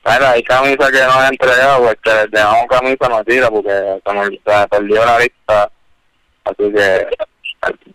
Bueno, 0.06 0.28
hay 0.28 0.44
camisa 0.44 0.92
que 0.92 1.00
no 1.00 1.24
he 1.24 1.28
entregado, 1.30 1.84
pues 1.84 1.98
que 2.04 2.14
les 2.14 2.32
dejamos 2.32 2.68
camisa 2.70 3.10
no 3.10 3.24
tira 3.24 3.50
porque 3.50 4.02
se 4.06 4.14
me, 4.14 4.26
se 4.26 4.68
perdió 4.70 5.04
la 5.04 5.18
vista. 5.18 5.72
Así 6.44 6.72
que 6.72 7.08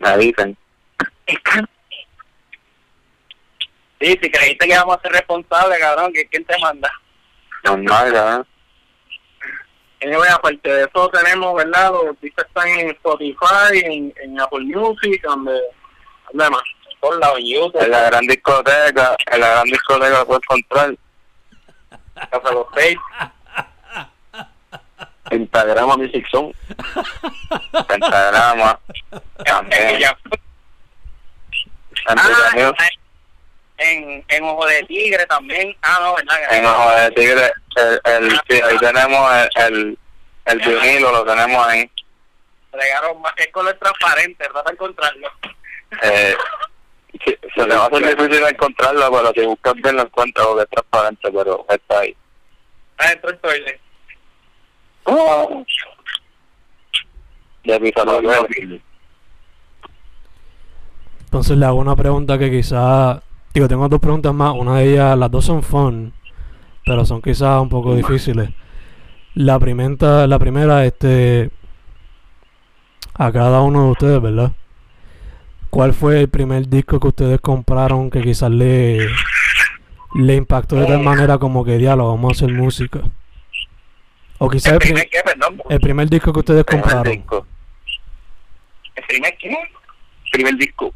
me 0.00 0.18
dicen. 0.18 0.58
Sí, 4.00 4.18
si 4.20 4.30
creíste 4.30 4.66
que 4.66 4.72
íbamos 4.72 4.96
a 4.96 5.00
ser 5.02 5.12
responsables, 5.12 5.78
cabrón, 5.78 6.12
¿que 6.12 6.26
¿quién 6.26 6.44
te 6.44 6.58
manda? 6.58 6.90
Normal, 7.62 8.12
¿verdad? 8.12 8.46
Anyway, 10.02 10.30
aparte 10.30 10.68
de 10.68 10.82
eso 10.84 11.08
tenemos, 11.10 11.54
¿verdad? 11.54 11.92
Los 11.92 12.06
artistas 12.06 12.46
están 12.46 12.68
en 12.70 12.90
Spotify, 12.90 13.84
en, 13.84 14.12
en 14.16 14.40
Apple 14.40 14.64
Music, 14.64 15.22
donde... 15.22 15.60
¿Dónde 16.32 16.50
más? 16.50 16.62
Por 16.98 17.18
la 17.20 17.34
YouTube, 17.38 17.80
En 17.82 17.90
la 17.92 18.02
gran 18.04 18.26
discoteca, 18.26 19.16
en 19.30 19.40
la 19.40 19.48
gran 19.48 19.64
discoteca 19.64 20.24
puedes 20.24 20.42
encontrar. 20.42 20.96
Casa 22.30 22.52
los 22.52 22.66
Seis. 22.74 22.98
Pentagrama 25.28 25.96
Music 25.96 26.26
Zone. 26.30 26.54
Pentagrama. 27.86 28.78
En, 29.38 29.44
También. 29.44 30.02
Ah, 32.06 32.88
en, 33.78 34.24
en 34.28 34.44
Ojo 34.44 34.66
de 34.66 34.82
Tigre 34.84 35.26
también. 35.26 35.76
Ah, 35.82 35.98
no, 36.00 36.14
¿verdad? 36.14 36.36
En 36.50 36.66
Ojo 36.66 36.90
de 36.90 37.10
Tigre, 37.12 37.52
el, 37.76 38.00
el, 38.04 38.40
sí, 38.48 38.60
ahí 38.60 38.78
tenemos 38.78 39.32
el, 39.34 39.48
el, 39.64 39.98
el 40.46 40.58
vinilo, 40.58 41.12
lo 41.12 41.24
tenemos 41.24 41.66
ahí. 41.66 41.90
Regaron 42.72 43.20
más, 43.20 43.32
es 43.36 43.48
color 43.48 43.76
transparente, 43.80 44.44
trata 44.44 44.70
de 44.70 44.72
encontrarlo. 44.74 45.28
Eh, 46.02 46.36
sí, 47.24 47.36
se 47.54 47.66
le 47.66 47.74
va 47.74 47.84
a 47.84 47.86
hacer 47.86 48.16
difícil 48.16 48.44
encontrarlo, 48.46 49.10
pero 49.10 49.32
si 49.34 49.46
buscas 49.46 49.74
bien 49.74 49.96
lo 49.96 50.02
encuentras 50.02 50.46
porque 50.46 50.62
es 50.62 50.70
transparente, 50.70 51.30
pero 51.32 51.66
está 51.68 51.98
ahí. 52.00 52.16
Adentro 52.98 53.30
del 53.30 53.40
toilet. 53.40 53.80
Oh. 55.04 55.64
De 57.64 57.80
mi 57.80 57.90
salud, 57.92 58.24
Entonces 61.24 61.56
le 61.56 61.66
hago 61.66 61.78
una 61.78 61.96
pregunta 61.96 62.38
que 62.38 62.50
quizá... 62.50 63.22
Digo, 63.52 63.68
tengo 63.68 63.88
dos 63.88 64.00
preguntas 64.00 64.32
más. 64.32 64.54
Una 64.54 64.78
de 64.78 64.92
ellas, 64.92 65.18
las 65.18 65.30
dos 65.30 65.44
son 65.44 65.62
fun, 65.62 66.12
pero 66.86 67.04
son 67.04 67.20
quizás 67.20 67.60
un 67.60 67.68
poco 67.68 67.94
difíciles. 67.94 68.50
La 69.34 69.58
primera, 69.58 70.26
la 70.26 70.38
primera, 70.38 70.84
este... 70.84 71.50
A 73.14 73.30
cada 73.32 73.60
uno 73.60 73.84
de 73.84 73.90
ustedes, 73.90 74.22
¿verdad? 74.22 74.52
¿Cuál 75.70 75.94
fue 75.94 76.20
el 76.20 76.28
primer 76.28 76.68
disco 76.68 76.98
que 76.98 77.08
ustedes 77.08 77.40
compraron 77.40 78.10
que 78.10 78.20
quizás 78.22 78.50
le, 78.50 79.08
le 80.14 80.34
impactó 80.34 80.76
de 80.76 80.86
tal 80.86 81.00
manera 81.00 81.38
como 81.38 81.64
que 81.64 81.78
diálogo, 81.78 82.10
vamos 82.10 82.32
a 82.32 82.44
hacer 82.44 82.54
música? 82.54 83.00
O 84.38 84.48
quizás 84.50 84.68
¿El 84.68 84.72
el, 84.74 84.78
prim- 84.80 84.94
primer 84.94 85.08
qué, 85.10 85.20
perdón? 85.22 85.62
el 85.68 85.80
primer 85.80 86.08
disco 86.10 86.32
que 86.32 86.38
ustedes 86.40 86.64
compraron. 86.64 87.04
disco. 87.12 87.46
¿El 88.96 89.04
primer 89.04 89.36
qué? 89.38 89.56
Primer 90.32 90.54
disco. 90.56 90.92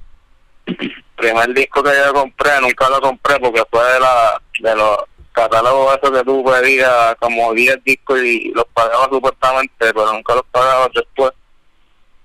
primer 1.17 1.55
disco 1.55 1.83
que 1.83 1.91
yo 2.07 2.13
compré, 2.13 2.51
nunca 2.61 2.89
lo 2.91 3.01
compré 3.01 3.39
porque 3.39 3.63
fue 3.71 3.85
de 3.93 4.01
la 4.01 4.43
de 4.61 4.75
los 4.77 4.97
catálogos 5.33 5.97
esos 6.03 6.17
que 6.17 6.25
tú 6.25 6.45
pedías 6.45 7.15
como 7.21 7.53
10 7.53 7.83
discos 7.85 8.21
y 8.23 8.51
los 8.55 8.65
pagabas 8.73 9.09
supuestamente, 9.11 9.75
pero 9.79 10.13
nunca 10.13 10.35
los 10.35 10.45
pagabas 10.51 10.89
después. 10.95 11.33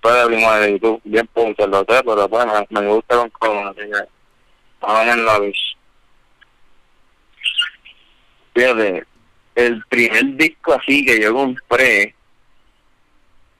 De 0.01 0.25
Primo 0.27 0.53
de 0.53 0.71
YouTube, 0.71 1.01
bien 1.03 1.27
punto, 1.27 1.67
lo 1.67 1.79
sé, 1.79 2.01
pero 2.05 2.29
pues 2.29 2.45
me, 2.69 2.87
gusta 2.87 3.17
con 3.17 3.29
cojones, 3.31 3.77
así 3.77 3.91
que 3.91 4.09
vamos 4.79 5.13
en 5.13 5.25
la 5.25 5.39
bici. 5.39 5.75
Fíjate, 8.55 9.03
el 9.55 9.83
primer 9.89 10.37
disco 10.37 10.73
así 10.73 11.05
que 11.05 11.21
yo 11.21 11.33
compré 11.33 12.15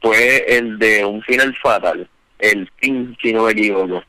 fue 0.02 0.46
el 0.48 0.80
de 0.80 1.04
Un 1.04 1.22
Final 1.24 1.54
Fatal, 1.62 2.10
el 2.40 2.72
Team, 2.80 3.16
si 3.22 3.34
no 3.34 3.44
me 3.44 3.52
equivoco. 3.52 4.02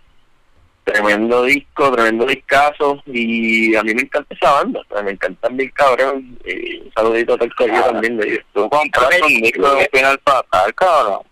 Tremendo 0.85 1.43
disco, 1.45 1.91
tremendo 1.93 2.27
discazo, 2.27 3.03
y 3.07 3.75
a 3.75 3.83
mí 3.83 3.93
me 3.93 4.03
encanta 4.03 4.35
esa 4.35 4.53
banda, 4.53 4.81
sea, 4.89 5.03
me 5.03 5.11
encantan 5.11 5.57
bien 5.57 5.71
cabrón, 5.75 6.39
y 6.45 6.79
un 6.79 6.93
saludito 6.93 7.35
a 7.35 7.37
todo 7.37 7.47
el 7.47 7.55
corillo 7.57 7.83
también 7.83 8.17
de 8.17 8.29
ellos. 8.29 8.45
Tú 8.55 8.71
compraste 8.71 9.23
un 9.23 9.41
disco 9.41 9.69
de 9.69 9.77
un 9.77 9.87
final 9.93 10.21
fatal, 10.25 10.75
cabrón. 10.75 11.30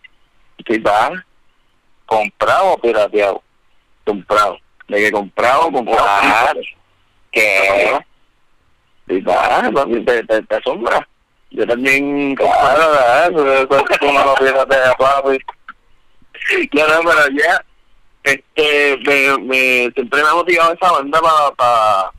¿Qué 0.68 0.78
tal? 0.80 1.24
¿Comprado 2.04 2.74
o 2.74 2.78
pirateado? 2.78 3.42
Comprado. 4.04 4.58
De 4.86 4.98
que 4.98 5.10
comprado, 5.10 5.72
comprado. 5.72 6.06
Ah. 6.06 6.52
¿Qué 7.30 8.04
tal? 9.24 9.72
Papi, 9.72 10.04
¿Te, 10.04 10.22
te, 10.24 10.42
te 10.42 10.54
asombra? 10.56 11.08
Yo 11.50 11.66
también 11.66 12.36
Claro, 12.36 13.66
como 13.98 14.22
lo 14.22 14.34
piratea, 14.34 14.94
papi. 14.98 15.38
Claro, 16.70 17.00
pero 17.02 17.28
ya, 17.34 17.64
este, 18.24 18.98
me, 19.06 19.38
me, 19.38 19.90
siempre 19.94 20.22
me 20.22 20.28
ha 20.28 20.34
motivado 20.34 20.74
esa 20.74 20.92
banda 20.92 21.18
para 21.18 21.50
pa, 21.52 22.12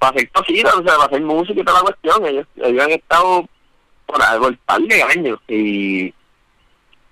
pa 0.00 0.08
hacer 0.08 0.28
cositas, 0.32 0.74
o 0.74 0.82
sea, 0.82 0.96
para 0.96 1.04
hacer 1.04 1.20
música 1.20 1.60
y 1.60 1.64
toda 1.64 1.78
la 1.78 1.84
cuestión. 1.84 2.26
Ellos, 2.26 2.46
ellos 2.56 2.84
han 2.84 2.90
estado 2.90 3.48
por 4.06 4.20
algo 4.20 4.48
el 4.48 4.58
par 4.58 4.80
de 4.80 5.02
años 5.04 5.38
y 5.46 6.12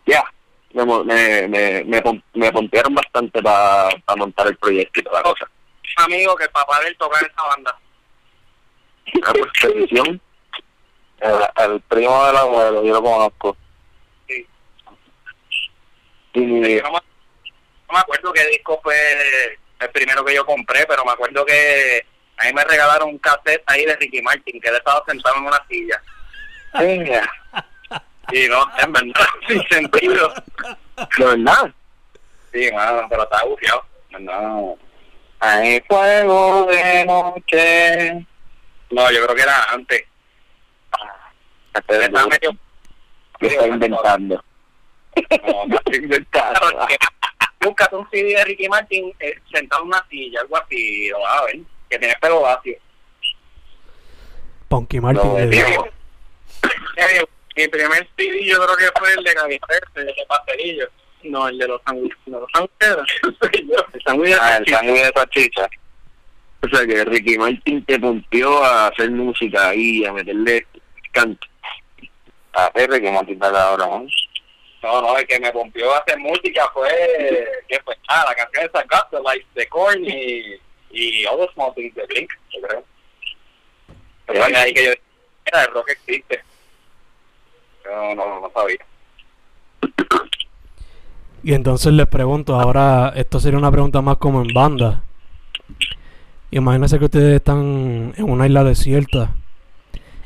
ya, 0.07 0.25
me, 0.73 0.85
mo- 0.85 1.05
me, 1.05 1.49
me, 1.49 1.85
me, 1.85 2.03
me 2.35 2.53
pontearon 2.53 2.95
bastante 2.95 3.43
para 3.43 3.91
montar 4.17 4.47
el 4.49 4.57
proyecto 4.57 5.01
y 5.01 5.03
toda 5.03 5.21
la 5.21 5.31
cosa. 5.31 5.49
amigo 5.97 6.35
que 6.37 6.45
el 6.45 6.51
papá 6.51 6.81
de 6.81 6.89
él 6.89 6.97
toca 6.99 7.19
en 7.21 7.27
esa 7.27 7.43
banda. 7.43 7.79
Una 9.15 9.33
pues, 9.33 9.51
petición. 9.63 10.21
El, 11.21 11.35
el 11.65 11.81
primo 11.83 12.27
del 12.27 12.37
abuelo, 12.37 12.85
yo 12.85 12.93
lo 12.93 13.03
conozco. 13.03 13.57
Y, 14.29 14.47
Yo 16.35 16.83
no 16.83 16.91
me, 17.93 17.99
acuerdo 17.99 18.33
qué 18.33 18.47
disco 18.49 18.81
fue 18.83 19.57
el 19.79 19.91
primero 19.91 20.25
que 20.25 20.35
yo 20.35 20.45
compré, 20.45 20.85
pero 20.87 21.05
me 21.05 21.13
acuerdo 21.13 21.47
que 21.47 22.05
a 22.39 22.45
mí 22.47 22.53
me 22.53 22.65
regalaron 22.65 23.11
un 23.11 23.19
cassette 23.19 23.63
ahí 23.67 23.85
de 23.85 23.95
Ricky 23.97 24.21
Martin, 24.21 24.61
que 24.61 24.69
él 24.69 24.77
estaba 24.77 25.05
sentado 25.07 25.37
en 25.37 25.45
una 25.45 25.65
silla. 25.69 26.03
Y 28.33 28.49
no, 28.49 28.65
en 28.79 28.93
verdad, 28.93 29.27
sin 29.49 29.63
sentido. 29.69 30.33
de 31.19 31.25
verdad, 31.25 31.73
Sí, 32.53 32.71
mano, 32.73 33.07
pero 33.11 33.25
estaba 33.25 33.45
bufiado. 33.45 33.85
No, 34.21 34.79
Hay 35.41 35.81
fuego 35.89 36.67
de 36.67 37.05
noche. 37.05 38.27
no, 38.91 39.11
yo 39.11 39.25
creo 39.25 39.35
que 39.37 39.43
era 39.43 39.65
antes. 39.73 40.05
Este 41.75 41.97
es 41.97 42.03
Estaba 42.03 42.23
duro. 42.25 42.29
medio... 42.41 42.57
que 43.41 43.47
está 43.49 43.67
inventando. 43.67 44.45
No, 45.47 45.67
no. 45.67 45.77
Está 45.85 45.97
inventando. 45.97 46.87
Búscate 47.61 47.97
un 47.97 48.09
CD 48.11 48.35
de 48.37 48.45
Ricky 48.45 48.69
Martin 48.69 49.13
eh, 49.19 49.35
sentado 49.53 49.83
en 49.83 49.89
una 49.89 50.07
silla, 50.09 50.41
algo 50.43 50.57
así, 50.57 51.09
lo 51.09 51.19
vas 51.21 51.41
a 51.41 51.45
ver, 51.47 51.57
que 51.91 51.99
tiene 51.99 52.15
pelo 52.21 52.43
vacío. 52.43 52.77
Punky 54.69 55.01
Martin. 55.01 55.29
No, 55.33 55.39
le 55.39 55.47
tío. 55.49 55.67
digo. 55.67 55.89
Eh, 57.55 57.63
mi 57.63 57.69
primer 57.69 58.09
CD 58.17 58.45
yo 58.45 58.57
creo 58.65 58.77
que 58.77 58.99
fue 58.99 59.13
el 59.13 59.25
de 59.25 59.35
Gaviterte, 59.35 60.01
el 60.01 60.07
de 60.07 60.27
Pastelillo. 60.29 60.89
No, 61.25 61.49
el 61.49 61.59
de 61.59 61.69
los 61.69 61.81
sándwiches. 61.87 62.19
¿De 62.27 62.33
los 62.33 62.51
sándwiches? 62.53 63.23
El 63.95 64.03
sándwich 64.03 64.31
de 64.35 64.39
Ah, 64.41 64.57
el 64.59 64.67
sándwich 64.67 65.03
de 65.03 65.13
salchicha. 65.15 65.69
O 66.63 66.69
sea 66.69 66.87
que 66.87 67.05
Ricky 67.05 67.39
Martin 67.39 67.85
te 67.85 67.99
pompió 67.99 68.63
a 68.63 68.89
hacer 68.89 69.11
música 69.11 69.75
y 69.75 70.05
a 70.05 70.13
meterle 70.13 70.67
canto. 71.13 71.47
A 72.53 72.71
ver, 72.75 73.01
que 73.01 73.11
Martita 73.11 73.51
cabrón. 73.53 74.09
No, 74.83 75.01
no, 75.01 75.17
el 75.19 75.27
que 75.27 75.41
me 75.41 75.51
pompió 75.51 75.95
a 75.95 75.99
hacer 75.99 76.19
música 76.19 76.69
fue, 76.75 76.91
¿qué 77.69 77.81
fue? 77.85 77.97
Ah, 78.09 78.25
la 78.29 78.35
canción 78.35 78.71
de 78.73 78.81
Got 78.81 79.11
the 79.11 79.19
Life 79.19 79.47
de 79.55 79.67
Korn 79.69 80.05
y, 80.05 80.61
y 80.91 81.25
All 81.27 81.39
the 81.39 81.53
Small 81.55 81.75
Things 81.75 81.95
de 81.95 82.05
Blink, 82.07 82.31
yo 82.51 82.61
creo. 82.61 82.85
Pero 84.27 84.45
fue 84.45 84.57
ahí 84.57 84.75
que 84.75 84.85
yo 84.85 84.93
era 85.47 85.63
el 85.65 85.71
rock 85.73 85.91
existe. 85.91 86.43
Yo 87.85 88.15
no, 88.15 88.41
no 88.41 88.51
sabía. 88.55 88.79
Y 91.43 91.53
entonces 91.53 91.93
les 91.93 92.07
pregunto, 92.07 92.59
ahora 92.59 93.13
esto 93.15 93.39
sería 93.39 93.59
una 93.59 93.71
pregunta 93.71 94.01
más 94.01 94.17
como 94.17 94.41
en 94.41 94.55
banda. 94.55 95.03
Imagínense 96.51 96.99
que 96.99 97.05
ustedes 97.05 97.37
están 97.37 98.15
en 98.17 98.31
una 98.31 98.47
isla 98.47 98.65
desierta 98.65 99.35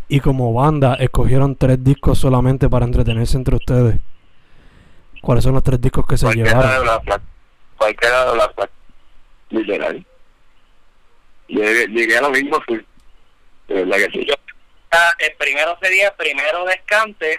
y 0.09 0.21
como 0.21 0.53
banda 0.53 0.95
escogieron 0.95 1.57
tres 1.57 1.83
discos 1.83 2.19
solamente 2.19 2.69
para 2.69 2.87
entretenerse 2.87 3.37
entre 3.37 3.57
ustedes. 3.57 3.97
¿Cuáles 5.21 5.45
son 5.45 5.55
los 5.55 5.63
tres 5.63 5.81
discos 5.81 6.07
que 6.07 6.17
se 6.17 6.27
Cualquiera 6.27 6.79
de? 6.79 6.81
Black. 6.81 7.23
Cualquiera 7.77 8.25
de 8.27 8.33
Black 8.35 8.55
Flag. 8.55 8.71
Literal. 9.51 10.07
Llegué, 11.49 11.87
llegué 11.89 12.19
a 12.19 12.23
lo 12.23 12.31
mismo, 12.31 12.61
fui. 12.67 12.85
De 13.69 13.75
verdad 13.75 13.97
que 13.97 14.11
sí. 14.19 14.27
Yo, 14.91 14.99
ah, 14.99 15.15
el 15.19 15.35
primero 15.37 15.79
sería 15.83 16.15
primero 16.17 16.65
descante, 16.65 17.39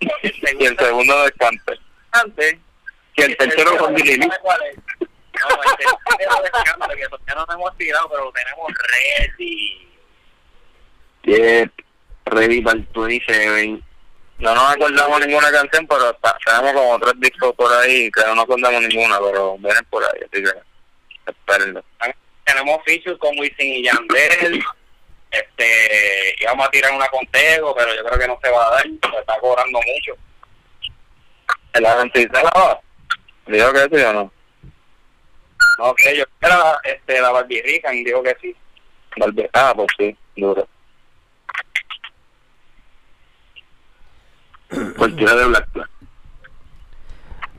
el 0.00 0.10
Y 0.60 0.64
el 0.64 0.78
segundo 0.78 1.24
descante. 1.24 1.78
descante, 2.12 2.60
Y 3.16 3.22
el 3.22 3.36
tercero 3.36 3.76
con 3.76 3.90
¿sabe 3.90 4.02
Dilili. 4.02 4.26
No, 4.26 4.28
el 4.28 5.76
tercero 5.76 6.42
descante, 6.42 6.96
que 6.96 7.08
todavía 7.08 7.34
no 7.34 7.46
nos 7.46 7.54
hemos 7.54 7.76
tirado, 7.76 8.08
pero 8.08 8.24
lo 8.24 8.32
tenemos 8.32 8.72
ready. 9.18 9.88
Yep. 11.24 11.72
Ready 12.26 12.60
para 12.62 12.78
el 12.78 12.88
27. 12.94 13.82
No 14.38 14.54
nos 14.54 14.70
acordamos 14.70 15.20
ninguna 15.26 15.52
canción, 15.52 15.86
pero 15.86 16.18
tenemos 16.46 16.72
como 16.72 16.98
tres 16.98 17.12
discos 17.18 17.54
por 17.54 17.70
ahí 17.74 18.10
que 18.10 18.22
no 18.22 18.34
nos 18.36 18.44
acordamos 18.44 18.82
ninguna, 18.82 19.18
pero 19.20 19.58
vienen 19.58 19.84
por 19.90 20.02
ahí, 20.02 20.22
así 20.22 20.42
que 20.42 21.30
espérenlo. 21.30 21.84
Tenemos 22.44 22.82
features 22.84 23.18
con 23.18 23.38
Wisin 23.38 23.74
y 23.74 23.82
Yandel. 23.84 24.64
Este, 25.30 26.34
íbamos 26.40 26.66
a 26.66 26.70
tirar 26.70 26.92
una 26.92 27.06
contego, 27.08 27.74
pero 27.74 27.94
yo 27.94 28.04
creo 28.04 28.18
que 28.18 28.28
no 28.28 28.38
se 28.42 28.50
va 28.50 28.66
a 28.66 28.70
dar, 28.72 28.82
se 28.82 29.18
está 29.20 29.38
cobrando 29.40 29.78
mucho. 29.78 30.14
¿La 31.74 31.98
gente 32.00 32.28
la 32.32 32.42
va? 32.42 32.80
¿Dijo 33.46 33.72
que 33.72 33.96
sí 33.96 34.04
o 34.04 34.12
no? 34.12 34.32
No 35.78 35.94
sé, 35.96 36.16
yo 36.16 36.24
era 36.40 36.78
este, 36.84 37.20
la 37.20 37.30
Barbie 37.30 37.62
Rican, 37.62 38.04
digo 38.04 38.22
que 38.22 38.36
sí. 38.40 38.56
Barbie, 39.16 39.48
ah, 39.52 39.72
pues 39.74 39.88
sí, 39.98 40.16
duro. 40.36 40.68
Cualquiera 44.96 45.34
de 45.34 45.44
Black 45.46 45.72
Black. 45.72 45.90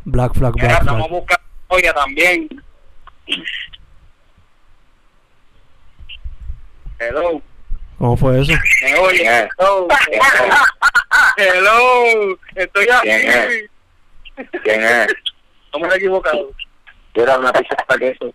Black 0.04 0.34
Flag, 0.34 0.54
Black 0.54 0.72
estamos 0.72 1.08
Flag. 1.08 1.20
buscando 1.20 1.48
joya 1.68 1.94
también. 1.94 2.50
Hello. 7.00 7.42
¿Cómo 8.02 8.18
fue 8.18 8.42
eso? 8.42 8.52
¿Me 8.82 8.98
oye? 8.98 9.18
¿Quién 9.20 9.32
es? 9.32 9.50
Hello. 9.60 9.88
Hello. 11.38 12.40
Estoy 12.56 12.88
¿Quién 13.04 13.30
aquí. 13.30 14.50
¿Quién 14.64 14.82
es? 14.82 15.14
No 15.72 15.80
me 15.82 15.88
he 15.88 15.98
equivocado. 15.98 16.50
Era 17.14 17.38
una 17.38 17.54
pizza 17.54 17.76
para 17.88 18.00
queso. 18.00 18.34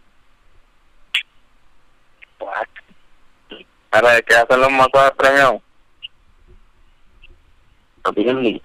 Ahora, 3.91 4.23
¿qué 4.23 4.35
hacen 4.37 4.61
los 4.61 4.71
masajes 4.71 5.13
premiados? 5.19 5.61
No 8.05 8.13
tienen 8.13 8.43
ni. 8.43 8.63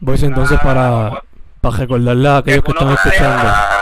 Voy 0.00 0.18
entonces 0.20 0.58
para, 0.58 1.22
para 1.60 1.76
recordarle 1.76 2.28
a 2.28 2.38
aquellos 2.38 2.64
que 2.64 2.72
están 2.72 2.90
escuchando. 2.90 3.81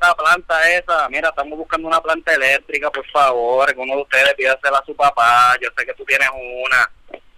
La 0.00 0.14
planta 0.14 0.70
esa, 0.70 1.08
mira, 1.08 1.28
estamos 1.28 1.58
buscando 1.58 1.88
una 1.88 2.00
planta 2.00 2.34
eléctrica, 2.34 2.90
por 2.90 3.06
favor, 3.10 3.72
que 3.72 3.80
uno 3.80 3.96
de 3.96 4.02
ustedes 4.02 4.34
pídasela 4.34 4.78
a 4.78 4.84
su 4.84 4.94
papá, 4.94 5.56
yo 5.60 5.68
sé 5.76 5.86
que 5.86 5.94
tú 5.94 6.04
tienes 6.04 6.28
una, 6.64 6.90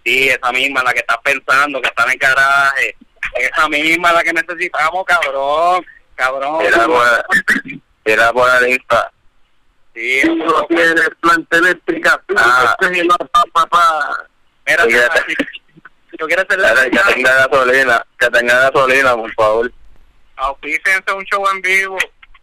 sí, 0.03 0.29
esa 0.29 0.51
misma, 0.51 0.83
la 0.83 0.93
que 0.93 0.99
estás 0.99 1.17
pensando, 1.23 1.81
que 1.81 1.87
está 1.87 2.03
en 2.03 2.11
el 2.11 2.17
garaje, 2.17 2.95
esa 3.35 3.69
misma 3.69 4.13
la 4.13 4.23
que 4.23 4.33
necesitamos, 4.33 5.05
cabrón, 5.05 5.85
cabrón. 6.15 6.65
Era 6.65 6.85
por, 6.85 7.25
era 8.05 8.33
por 8.33 8.69
Insta. 8.69 9.11
Sí, 9.93 10.21
No 10.25 10.65
tienes 10.67 11.09
planta 11.19 11.57
eléctrica. 11.57 12.23
Ah, 12.37 12.77
papá. 13.51 14.27
mira, 14.65 14.83
si, 14.83 16.17
tú 16.17 16.27
quieres 16.27 16.45
ser 16.49 16.59
Espera, 16.59 16.89
que 16.89 17.13
tenga 17.13 17.47
gasolina, 17.47 18.05
que 18.17 18.29
tenga 18.29 18.69
gasolina, 18.69 19.15
por 19.15 19.33
favor. 19.33 19.71
auspícense 20.37 21.11
un 21.13 21.25
show 21.25 21.45
en 21.53 21.61
vivo. 21.61 21.97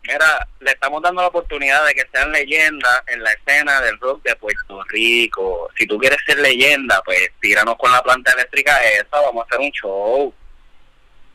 Mira, 0.08 0.48
le 0.60 0.70
estamos 0.70 1.02
dando 1.02 1.20
la 1.20 1.28
oportunidad 1.28 1.84
de 1.84 1.94
que 1.94 2.08
sean 2.10 2.32
leyendas 2.32 3.02
en 3.08 3.22
la 3.22 3.30
escena 3.30 3.78
del 3.82 4.00
rock 4.00 4.22
de 4.22 4.34
Puerto 4.36 4.82
Rico. 4.84 5.68
Si 5.76 5.86
tú 5.86 5.98
quieres 5.98 6.18
ser 6.24 6.38
leyenda, 6.38 7.02
pues 7.04 7.30
tíranos 7.42 7.76
con 7.76 7.92
la 7.92 8.02
planta 8.02 8.32
eléctrica 8.32 8.82
esa, 8.84 9.20
vamos 9.20 9.44
a 9.44 9.46
hacer 9.46 9.60
un 9.60 9.70
show. 9.70 10.34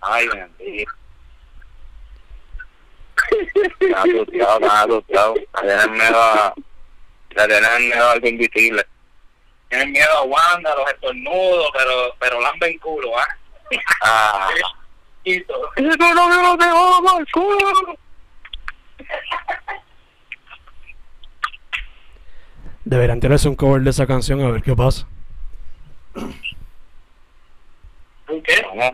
Ay, 0.01 0.27
bendito. 0.27 0.91
Está 3.79 4.01
asustado, 4.01 4.59
está 4.59 4.81
asustado. 4.81 5.33
Tienen 5.61 5.91
miedo 5.91 6.19
a, 6.23 6.53
tienen 7.29 7.89
miedo 7.89 8.07
a 8.07 8.11
algo 8.13 8.27
invisible. 8.27 8.87
Tienen 9.69 9.91
miedo 9.91 10.17
a 10.17 10.23
Wanda, 10.23 10.75
los 10.75 10.89
estornudos, 10.89 11.69
pero 11.77 12.15
pero 12.19 12.41
lamben 12.41 12.79
culo, 12.79 13.19
¿ah? 13.19 13.27
Ah, 14.01 14.49
Y 15.23 15.41
todo. 15.41 15.69
eso 15.75 16.13
no 16.15 16.57
me 16.57 16.65
lo 16.65 17.01
mal 17.01 17.27
culo. 17.31 17.97
Deberían 22.85 23.19
tirarse 23.19 23.47
un 23.47 23.55
cover 23.55 23.81
de 23.81 23.89
esa 23.89 24.05
canción 24.05 24.41
a 24.41 24.51
ver 24.51 24.61
qué 24.61 24.75
pasa. 24.75 25.07
¿Qué? 28.27 28.65
Vamos. 28.67 28.91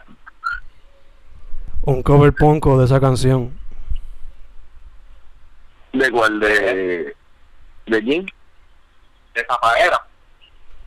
Un 1.82 2.04
cover 2.04 2.34
ponco 2.34 2.78
de 2.78 2.86
esa 2.86 3.00
canción. 3.00 3.58
¿De 5.94 6.12
cuál? 6.12 6.40
¿De, 6.40 7.16
de 7.88 8.02
Jim? 8.02 8.26
De 9.34 9.46
Zafaera. 9.46 10.08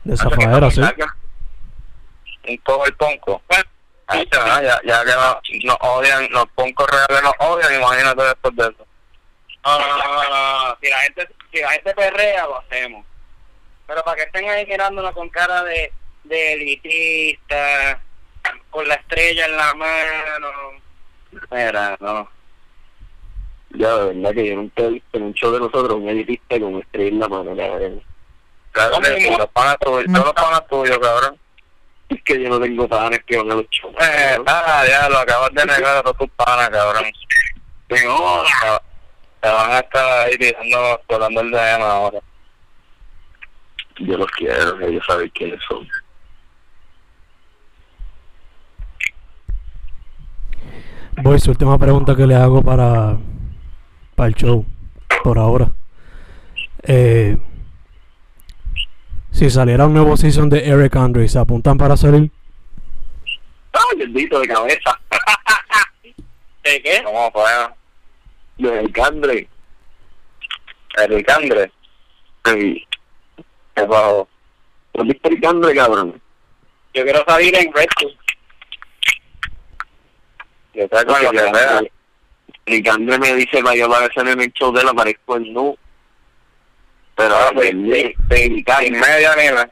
De 0.05 0.17
Zafaera, 0.17 0.71
sí. 0.71 0.81
Un 0.81 2.59
el 2.87 2.95
ponco. 2.95 3.43
Bueno, 3.49 3.65
Ahí 4.07 4.23
está, 4.23 4.63
ya, 4.63 4.81
ya 4.85 5.05
que 5.05 5.13
nos, 5.13 5.65
nos 5.65 5.77
odian, 5.81 6.29
los 6.33 6.47
poncos 6.55 6.87
reales 6.91 7.23
nos 7.23 7.33
odian, 7.39 7.75
imagínate 7.75 8.23
después 8.23 8.57
de 8.57 8.63
eso. 8.65 8.87
No, 9.65 9.79
no, 9.79 9.87
no, 9.87 9.97
no, 9.97 10.69
no. 10.69 10.77
Si 10.81 10.89
la 10.89 10.99
gente, 10.99 11.29
si 11.53 11.61
la 11.61 11.71
gente 11.71 11.95
perrea, 11.95 12.47
lo 12.47 12.59
hacemos. 12.59 13.07
Pero 13.87 14.03
para 14.05 14.17
que 14.17 14.23
estén 14.23 14.49
ahí 14.49 14.67
mirándonos 14.67 15.13
con 15.13 15.29
cara 15.29 15.63
de, 15.65 15.93
de 16.25 16.53
elitista, 16.55 18.01
con 18.71 18.89
la 18.89 18.95
estrella 18.95 19.47
en 19.47 19.57
la 19.57 19.75
mano. 19.75 20.49
Mira, 21.51 21.97
no. 22.01 22.29
Ya, 23.75 23.97
de 23.97 24.15
verdad 24.15 24.35
que 24.35 24.47
yo 24.49 24.57
nunca 24.57 24.83
he 24.83 24.89
visto 24.89 25.17
en 25.17 25.23
un 25.23 25.35
show 25.35 25.53
de 25.53 25.61
nosotros 25.61 25.99
un 25.99 26.09
editista 26.09 26.61
con 26.61 26.79
estrella 26.79 27.09
en 27.09 27.21
la 27.21 27.29
mano, 27.29 27.57
cabrón. 27.57 28.03
Claro, 28.73 28.93
¿Cómo? 28.93 29.03
que 29.03 29.37
los 29.39 29.49
panas 29.49 29.79
tuyos, 29.81 30.07
todos 30.13 30.25
los 30.25 30.35
panas 30.35 30.67
tuyos, 30.67 30.99
cabrón. 30.99 31.39
Es 32.09 32.23
que 32.23 32.43
yo 32.43 32.49
no 32.49 32.61
tengo 32.61 32.89
panas 32.89 33.21
que 33.27 33.37
van 33.37 33.51
a 33.51 33.55
los 33.55 33.67
shows. 33.71 33.95
Eh, 34.01 34.39
ah, 34.47 34.85
ya, 34.87 35.09
lo 35.09 35.19
acabas 35.19 35.53
de 35.53 35.65
negar 35.65 35.97
a 35.97 36.03
todos 36.03 36.19
tus 36.19 36.31
panas, 36.31 36.69
cabrón. 36.71 37.05
Digo, 37.89 38.45
te 39.43 39.49
van 39.49 39.73
a 39.73 39.79
estar 39.81 40.27
ahí 40.29 40.39
tirando, 40.39 41.01
colando 41.09 41.41
el 41.41 41.51
DM 41.51 41.83
ahora. 41.83 42.21
Yo 43.99 44.17
los 44.17 44.31
quiero, 44.31 44.81
ellos 44.81 45.05
saben 45.05 45.29
quiénes 45.31 45.61
son. 45.69 45.89
Voy, 51.23 51.41
su 51.41 51.51
última 51.51 51.77
pregunta 51.77 52.15
que 52.15 52.27
le 52.27 52.37
hago 52.37 52.63
para, 52.63 53.19
para 54.15 54.29
el 54.29 54.35
show, 54.35 54.65
por 55.25 55.39
ahora. 55.39 55.73
Eh, 56.85 57.37
si 59.33 59.51
saliera 59.51 59.87
un 59.87 59.95
nuevo 59.95 60.17
season 60.17 60.49
de 60.49 60.69
Eric 60.69 60.95
Andre, 60.97 61.27
¿se 61.29 61.39
apuntan 61.39 61.77
para 61.77 61.97
salir? 61.97 62.31
¡Ay, 63.73 63.99
bendito 63.99 64.39
de 64.39 64.47
cabeza! 64.47 65.01
¿De 66.63 66.81
qué? 66.81 67.03
¿Cómo 67.05 67.31
fue? 67.33 67.43
De 68.59 68.81
Ricandre. 68.83 69.49
¿De 70.97 71.07
Ricandre? 71.07 71.73
Sí. 72.45 72.87
¿Qué 73.75 73.83
pasó? 73.85 74.29
¿No 74.95 75.05
viste 75.05 75.29
Ricandre, 75.29 75.75
cabrón? 75.75 76.21
Yo 76.95 77.05
quiero 77.05 77.25
salir 77.27 77.55
en 77.57 77.73
Red 77.73 77.87
Bull. 78.01 78.19
Yo 80.75 80.89
con 80.89 81.23
lo 81.23 81.31
que 81.31 81.39
sea. 81.39 81.81
Ricandre 82.67 83.19
me 83.19 83.35
dice 83.35 83.63
para 83.63 83.77
yo 83.77 83.87
aparecer 83.87 84.29
en 84.29 84.41
el 84.41 84.53
show 84.53 84.73
de 84.73 84.83
él, 84.83 84.89
aparezco 84.89 85.37
en 85.37 85.53
nu. 85.53 85.77
Pero, 87.17 87.35
Ah, 87.35 87.47
ah, 87.49 87.51
pues, 87.55 87.71
sí. 87.71 88.15
Sin 88.31 89.01
media. 89.01 89.71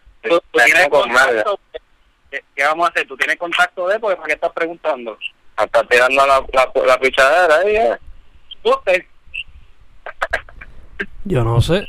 ¿Qué, 2.31 2.45
qué 2.55 2.65
vamos 2.65 2.87
a 2.87 2.91
hacer? 2.91 3.07
¿Tú 3.07 3.17
tienes 3.17 3.37
contacto 3.37 3.89
de? 3.89 3.99
Porque 3.99 4.17
¿para 4.17 4.27
qué 4.29 4.35
estás 4.35 4.53
preguntando? 4.53 5.19
Hasta 5.57 5.83
tirando 5.85 6.27
la, 6.27 6.45
la, 6.53 6.71
la 6.87 6.99
pichadera 7.01 7.57
ahí, 7.57 7.77
eh. 7.77 7.97
Usted. 8.63 9.05
Yo 11.25 11.45
no 11.45 11.61
sé. 11.61 11.87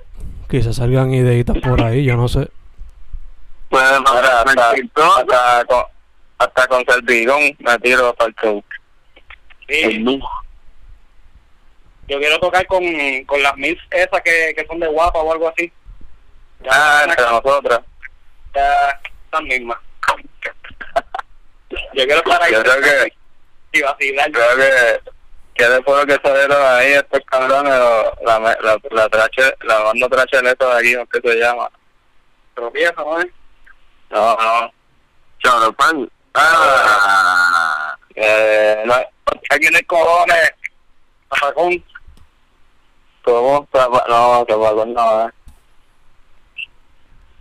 Quizás 0.50 0.76
salgan 0.76 1.14
ideitas 1.14 1.58
por 1.60 1.82
ahí, 1.82 2.04
yo 2.04 2.18
no 2.18 2.28
sé. 2.28 2.50
Pues, 3.70 3.84
hasta, 3.84 4.42
hasta, 4.42 4.72
hasta, 4.72 5.66
con, 5.66 5.84
hasta 6.38 6.68
con 6.68 6.86
Serpigón 6.86 7.56
me 7.60 7.80
tiro 7.80 8.14
para 8.16 8.28
el 8.30 8.36
show. 8.36 8.64
El 9.68 9.92
Sí, 10.06 10.20
yo 12.10 12.20
quiero 12.20 12.40
tocar 12.40 12.68
con, 12.68 12.84
con 13.26 13.42
las 13.42 13.56
mil 13.56 13.80
esas 13.90 14.22
que, 14.22 14.54
que 14.54 14.66
son 14.68 14.80
de 14.82 14.88
guapa 14.88 15.20
o 15.20 15.32
algo 15.32 15.48
así. 15.48 15.72
Ah, 16.70 17.06
entre 17.08 17.26
nosotros. 17.26 17.80
Ya, 18.54 19.00
las 19.32 19.42
mismas. 19.44 19.78
Yo 21.94 22.04
quiero 22.06 22.18
estar 22.18 22.44
ahí 22.44 22.52
Yo 22.52 22.62
creo 22.64 22.82
que, 22.82 23.14
y 23.72 23.82
vacilar. 23.82 24.32
creo 24.32 24.56
que, 24.58 25.11
que 25.62 25.70
después 25.70 26.06
de 26.08 26.18
que 26.18 26.28
salieron 26.28 26.58
ahí 26.66 26.94
estos 26.94 27.20
cabrones, 27.26 27.78
lo- 27.78 28.14
la, 28.26 28.40
la, 28.40 28.78
la, 28.90 29.10
trache, 29.10 29.54
la 29.62 29.78
banda 29.80 30.08
tracheleta 30.10 30.66
de 30.76 30.80
aquí, 30.80 30.96
¿no? 30.96 31.06
¿qué 31.06 31.20
se 31.30 31.36
llama? 31.40 31.70
Tropiezo, 32.56 32.96
¿no? 32.98 33.18
No, 34.10 34.36
no. 34.38 34.72
Choropan. 35.38 36.10
Ah. 36.34 37.96
Eh, 38.16 38.82
no, 38.86 38.94
aquí 38.96 39.68
en 39.68 39.76
el 39.76 39.86
cojones. 39.86 40.52
Zapacón. 41.30 41.84
¿Cómo? 43.24 43.68
No, 43.74 44.46
Zapacón 44.50 44.94
no, 44.96 45.28
eh. 45.28 45.32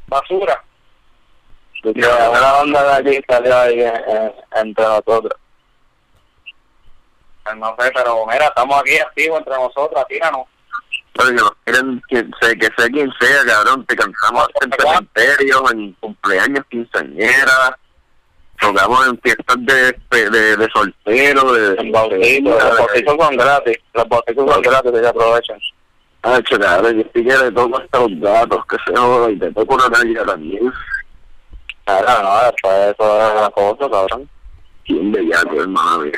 Basura. 0.08 0.62
Porque 1.82 2.00
una 2.00 2.52
banda 2.52 3.00
de 3.00 3.10
aquí 3.16 3.24
salió 3.26 3.56
ahí 3.58 3.80
eh, 3.80 4.04
eh, 4.08 4.34
entre 4.56 4.84
nosotros. 4.84 5.39
Pues 7.50 7.58
no 7.58 7.76
sé, 7.78 7.90
pero 7.92 8.26
mira, 8.26 8.46
estamos 8.46 8.80
aquí 8.80 8.96
activos 8.98 9.38
entre 9.38 9.54
nosotros, 9.54 10.04
tíranos. 10.08 10.46
Pero 11.14 11.28
que 11.28 11.34
nos 11.34 11.52
quieren, 11.64 12.02
que, 12.08 12.16
sé, 12.40 12.58
que 12.58 12.68
sea 12.76 12.88
quien 12.88 13.10
sea, 13.20 13.44
cabrón, 13.44 13.84
te 13.86 13.96
cantamos 13.96 14.46
en 14.62 14.70
cementerios, 14.72 15.72
en 15.72 15.92
cumpleaños, 15.94 16.64
quinceañeras, 16.70 17.72
tocamos 18.60 19.06
en 19.08 19.20
fiestas 19.20 19.56
de, 19.60 20.30
de, 20.30 20.56
de 20.56 20.68
soltero, 20.72 21.52
de, 21.52 21.90
bautizos, 21.90 22.44
los 22.44 22.78
bautizos 22.78 23.16
son 23.18 23.36
gratis, 23.36 23.78
los 23.94 24.08
bautizos 24.08 24.50
son 24.52 24.62
gratis, 24.62 24.92
que 24.92 25.00
se 25.00 25.08
aprovechan. 25.08 25.58
Ah, 26.22 26.40
cabrón, 26.48 26.94
yo 26.96 27.00
estoy 27.00 27.24
que 27.24 27.36
le 27.36 27.52
toco 27.52 27.78
hasta 27.78 27.98
los 27.98 28.20
gatos, 28.20 28.66
que 28.66 28.76
se 28.86 28.96
joda, 28.96 29.30
y 29.30 29.38
te 29.38 29.52
toco 29.52 29.74
una 29.74 29.88
nalga 29.88 30.24
también. 30.24 30.72
Ahora, 31.86 32.22
no, 32.22 32.44
después 32.44 32.94
eso 32.94 33.28
es 33.28 33.40
la 33.40 33.50
cosa, 33.50 33.90
cabrón. 33.90 34.30
Bien 34.86 35.10
bellaco, 35.10 35.60
hermano 35.60 35.98
mía. 36.00 36.12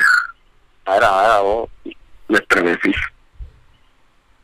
Ahora, 0.85 1.07
ahora, 1.07 1.39
vos, 1.41 1.69
Me 2.27 2.37
estremecí. 2.37 2.91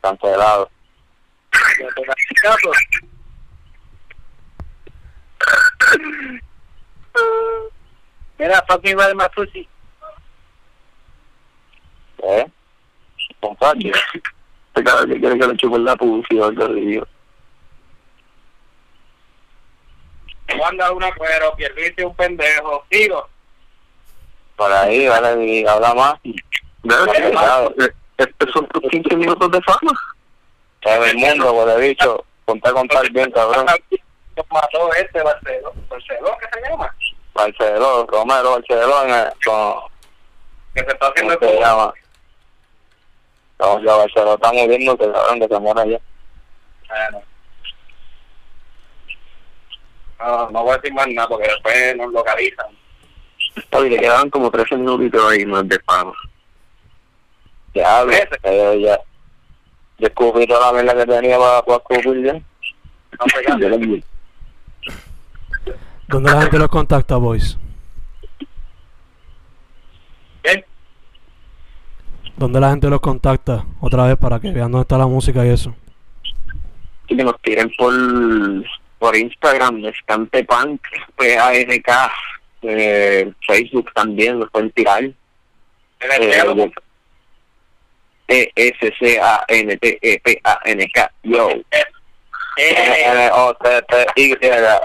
cancelado. 0.01 0.69
Mira, 8.37 8.63
fucking 8.67 8.97
Red 8.97 9.13
Matusi. 9.15 9.67
¿Eh? 12.23 12.45
Con 13.41 13.55
Pachi. 13.55 13.91
Este 13.91 14.83
cabrón 14.83 15.09
que 15.09 15.19
quiere 15.19 15.39
que 15.39 15.47
le 15.47 15.57
chupen 15.57 15.83
la 15.83 15.95
pussy 15.95 16.39
o 16.39 16.45
algo 16.45 16.63
así. 16.65 17.01
Wanda 20.57 20.91
una 20.91 21.11
cuero, 21.13 21.53
Pierluisi 21.55 22.03
un 22.03 22.15
pendejo, 22.15 22.85
sigo. 22.91 23.29
Por 24.59 24.73
ahí, 24.73 25.07
vale, 25.07 25.45
y 25.45 25.65
habla 25.65 25.93
más. 25.93 26.15
¿Verdad? 26.83 27.71
Estos 28.17 28.51
son 28.51 28.67
tus 28.67 28.83
15 28.91 29.15
minutos 29.15 29.49
de 29.51 29.61
fama. 29.61 29.91
Sabe 30.83 31.11
el 31.11 31.17
mundo, 31.17 31.53
por 31.53 31.69
el 31.69 31.79
bicho. 31.79 32.25
Contar, 32.43 32.73
contar 32.73 33.09
bien, 33.09 33.31
cabrón. 33.31 33.65
mató 34.51 34.93
este 34.95 35.23
Barceló, 35.23 35.71
Barceló, 35.89 36.37
¿qué 36.41 36.47
se 36.51 36.69
llama? 36.69 36.93
Barceló, 37.33 38.05
Romero 38.07 38.57
el, 38.57 38.65
con, 39.45 39.79
que 40.73 40.81
se 40.81 40.91
está 40.91 41.07
haciendo 41.07 41.39
¿cómo 41.39 41.51
se 41.51 41.59
llama? 41.61 41.93
No, 43.59 43.81
ya 43.81 43.95
Barceló 43.95 44.33
está 44.33 44.51
muriendo, 44.51 44.97
que 44.97 45.09
cabrón, 45.09 45.39
que 45.39 45.47
se 45.47 45.59
muera 45.59 45.85
ya. 45.85 45.99
Bueno. 46.89 47.23
No, 50.19 50.49
no 50.49 50.63
voy 50.63 50.73
a 50.73 50.75
decir 50.75 50.93
más 50.93 51.07
nada 51.07 51.29
porque 51.29 51.47
después 51.47 51.95
nos 51.95 52.11
localizan. 52.11 52.78
Oye, 53.71 53.89
le 53.89 53.99
quedaban 53.99 54.29
como 54.29 54.49
13 54.51 54.77
minutitos 54.77 55.23
ahí 55.29 55.45
más 55.45 55.67
de 55.67 55.79
fama. 55.79 56.13
Ya, 57.73 58.03
eh, 58.43 58.81
ya. 58.81 58.99
Yo 59.97 60.07
escupí 60.07 60.47
toda 60.47 60.71
la 60.71 60.81
mierda 60.81 61.05
que 61.05 61.11
tenía 61.11 61.37
para, 61.37 61.61
ya. 62.23 62.41
No 63.57 63.69
le 63.69 63.77
di. 63.77 64.03
¿Dónde 66.07 66.31
la 66.31 66.41
gente 66.41 66.57
los 66.57 66.69
contacta, 66.69 67.17
boys? 67.17 67.57
¿Qué? 70.41 70.65
¿Dónde 72.35 72.59
la 72.59 72.71
gente 72.71 72.89
los 72.89 72.99
contacta? 72.99 73.65
Otra 73.79 74.07
vez 74.07 74.17
para 74.17 74.39
que 74.39 74.51
vean 74.51 74.71
dónde 74.71 74.83
está 74.83 74.97
la 74.97 75.05
música 75.05 75.45
y 75.45 75.49
eso. 75.49 75.75
Y 77.07 77.17
que 77.17 77.23
nos 77.23 77.39
tiren 77.41 77.71
por, 77.77 77.93
por 78.97 79.15
Instagram, 79.15 79.85
Escante 79.85 80.43
Punk, 80.45 80.81
P-A-N-K, 81.17 82.11
eh, 82.63 83.31
Facebook 83.47 83.91
también, 83.93 84.39
nos 84.39 84.49
pueden 84.51 84.71
tirar. 84.71 85.03
Eh, 86.01 86.57
E-S-C-A-N-T-E-P-A-N-K, 89.89 91.11
yo. 91.23 91.49
Eh, 92.57 93.29
O, 93.33 93.53
T, 93.55 93.81
T, 93.83 94.05
Y. 94.15 94.35
De 94.35 94.77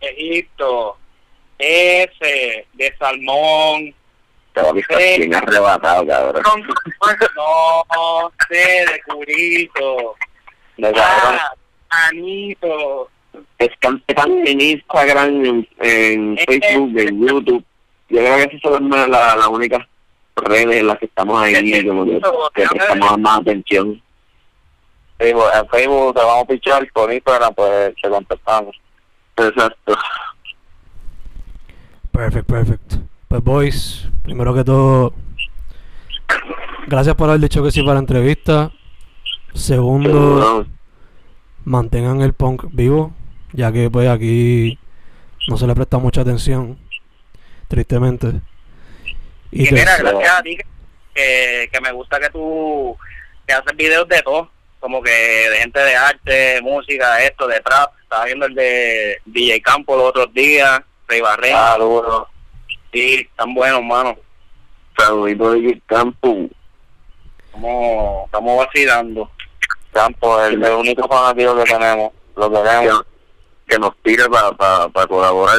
Egipto. 0.00 0.96
S 1.58 2.66
de 2.74 2.96
salmón. 2.98 3.94
Te 4.52 4.60
a 4.60 4.70
estar 4.80 5.00
Sí. 5.00 5.18
bien 5.20 5.34
arrebatado, 5.34 6.06
cabrón. 6.06 6.42
No, 7.36 8.30
C 8.48 8.56
de 8.56 9.00
curito. 9.06 10.14
De 10.76 10.92
cabrón. 10.92 11.38
Ah, 11.40 11.52
anito. 12.08 13.10
Punk 13.80 14.02
en 14.46 14.60
Instagram, 14.60 15.44
en, 15.44 15.68
en 15.78 16.36
Facebook, 16.38 16.98
en 16.98 17.26
YouTube. 17.26 17.64
Yo 18.08 18.18
creo 18.18 18.36
que 18.36 18.56
esas 18.56 18.60
son 18.60 18.90
las 18.90 19.08
la, 19.08 19.36
la 19.36 19.48
únicas 19.48 19.86
redes 20.36 20.76
en 20.76 20.86
las 20.86 20.98
que 20.98 21.06
estamos 21.06 21.42
ahí, 21.42 21.86
como 21.86 22.04
que, 22.04 22.20
que 22.54 22.66
prestamos 22.68 23.18
más 23.18 23.40
atención. 23.40 24.02
Sí, 25.18 25.32
pues, 25.32 25.46
en 25.54 25.68
Facebook 25.68 26.14
te 26.14 26.20
vamos 26.20 26.44
a 26.44 26.46
pichar, 26.46 26.88
por 26.92 27.12
Instagram 27.12 27.54
pues 27.54 27.94
te 28.00 28.08
contestamos. 28.08 28.76
Exacto. 29.36 29.96
Perfect, 32.12 32.46
perfect. 32.46 32.94
Pues 33.28 33.42
boys, 33.42 34.08
primero 34.22 34.54
que 34.54 34.62
todo, 34.62 35.12
gracias 36.86 37.14
por 37.16 37.28
haber 37.28 37.40
dicho 37.40 37.62
que 37.62 37.72
sí 37.72 37.82
para 37.82 37.94
la 37.94 38.00
entrevista. 38.00 38.70
Segundo, 39.52 40.66
mantengan 41.64 42.20
el 42.20 42.34
punk 42.34 42.66
vivo, 42.72 43.12
ya 43.52 43.72
que 43.72 43.90
pues 43.90 44.08
aquí 44.08 44.78
no 45.48 45.56
se 45.56 45.66
le 45.66 45.74
presta 45.74 45.98
mucha 45.98 46.22
atención, 46.22 46.78
tristemente. 47.68 48.40
Y 49.50 49.68
Y 49.68 49.72
mira, 49.72 49.96
gracias 49.98 50.30
a 50.30 50.42
ti 50.42 50.58
que, 51.14 51.68
que 51.72 51.80
me 51.80 51.92
gusta 51.92 52.18
que 52.18 52.30
tú 52.30 52.96
que 53.46 53.54
haces 53.54 53.76
videos 53.76 54.08
de 54.08 54.20
todo, 54.22 54.50
como 54.80 55.02
que 55.02 55.10
de 55.10 55.58
gente 55.58 55.80
de 55.80 55.94
arte, 55.94 56.60
música, 56.62 57.22
esto, 57.22 57.46
de 57.46 57.60
trap. 57.60 57.92
Estaba 58.02 58.24
viendo 58.24 58.46
el 58.46 58.54
de 58.54 59.20
DJ 59.24 59.60
Campo 59.62 59.96
los 59.96 60.06
otros 60.06 60.32
días, 60.34 60.80
Rey 61.08 61.20
Barrén. 61.20 61.54
Ah, 61.56 61.76
duro. 61.78 62.28
Sí, 62.92 63.26
están 63.30 63.54
buenos, 63.54 63.82
mano. 63.82 64.16
Saludito 64.98 65.52
de 65.52 65.80
Campo. 65.86 66.48
Estamos, 67.46 68.24
estamos 68.26 68.66
vacilando. 68.66 69.30
Campo, 69.92 70.44
el, 70.44 70.62
el 70.62 70.72
único 70.72 71.08
fanático 71.08 71.56
que 71.56 71.64
tenemos. 71.64 72.12
Lo 72.36 72.50
que, 72.50 72.62
queremos. 72.62 73.06
Que 73.66 73.78
nos 73.78 73.96
tire 74.02 74.28
para 74.28 74.52
pa, 74.52 74.88
pa 74.88 75.06
colaborar. 75.06 75.58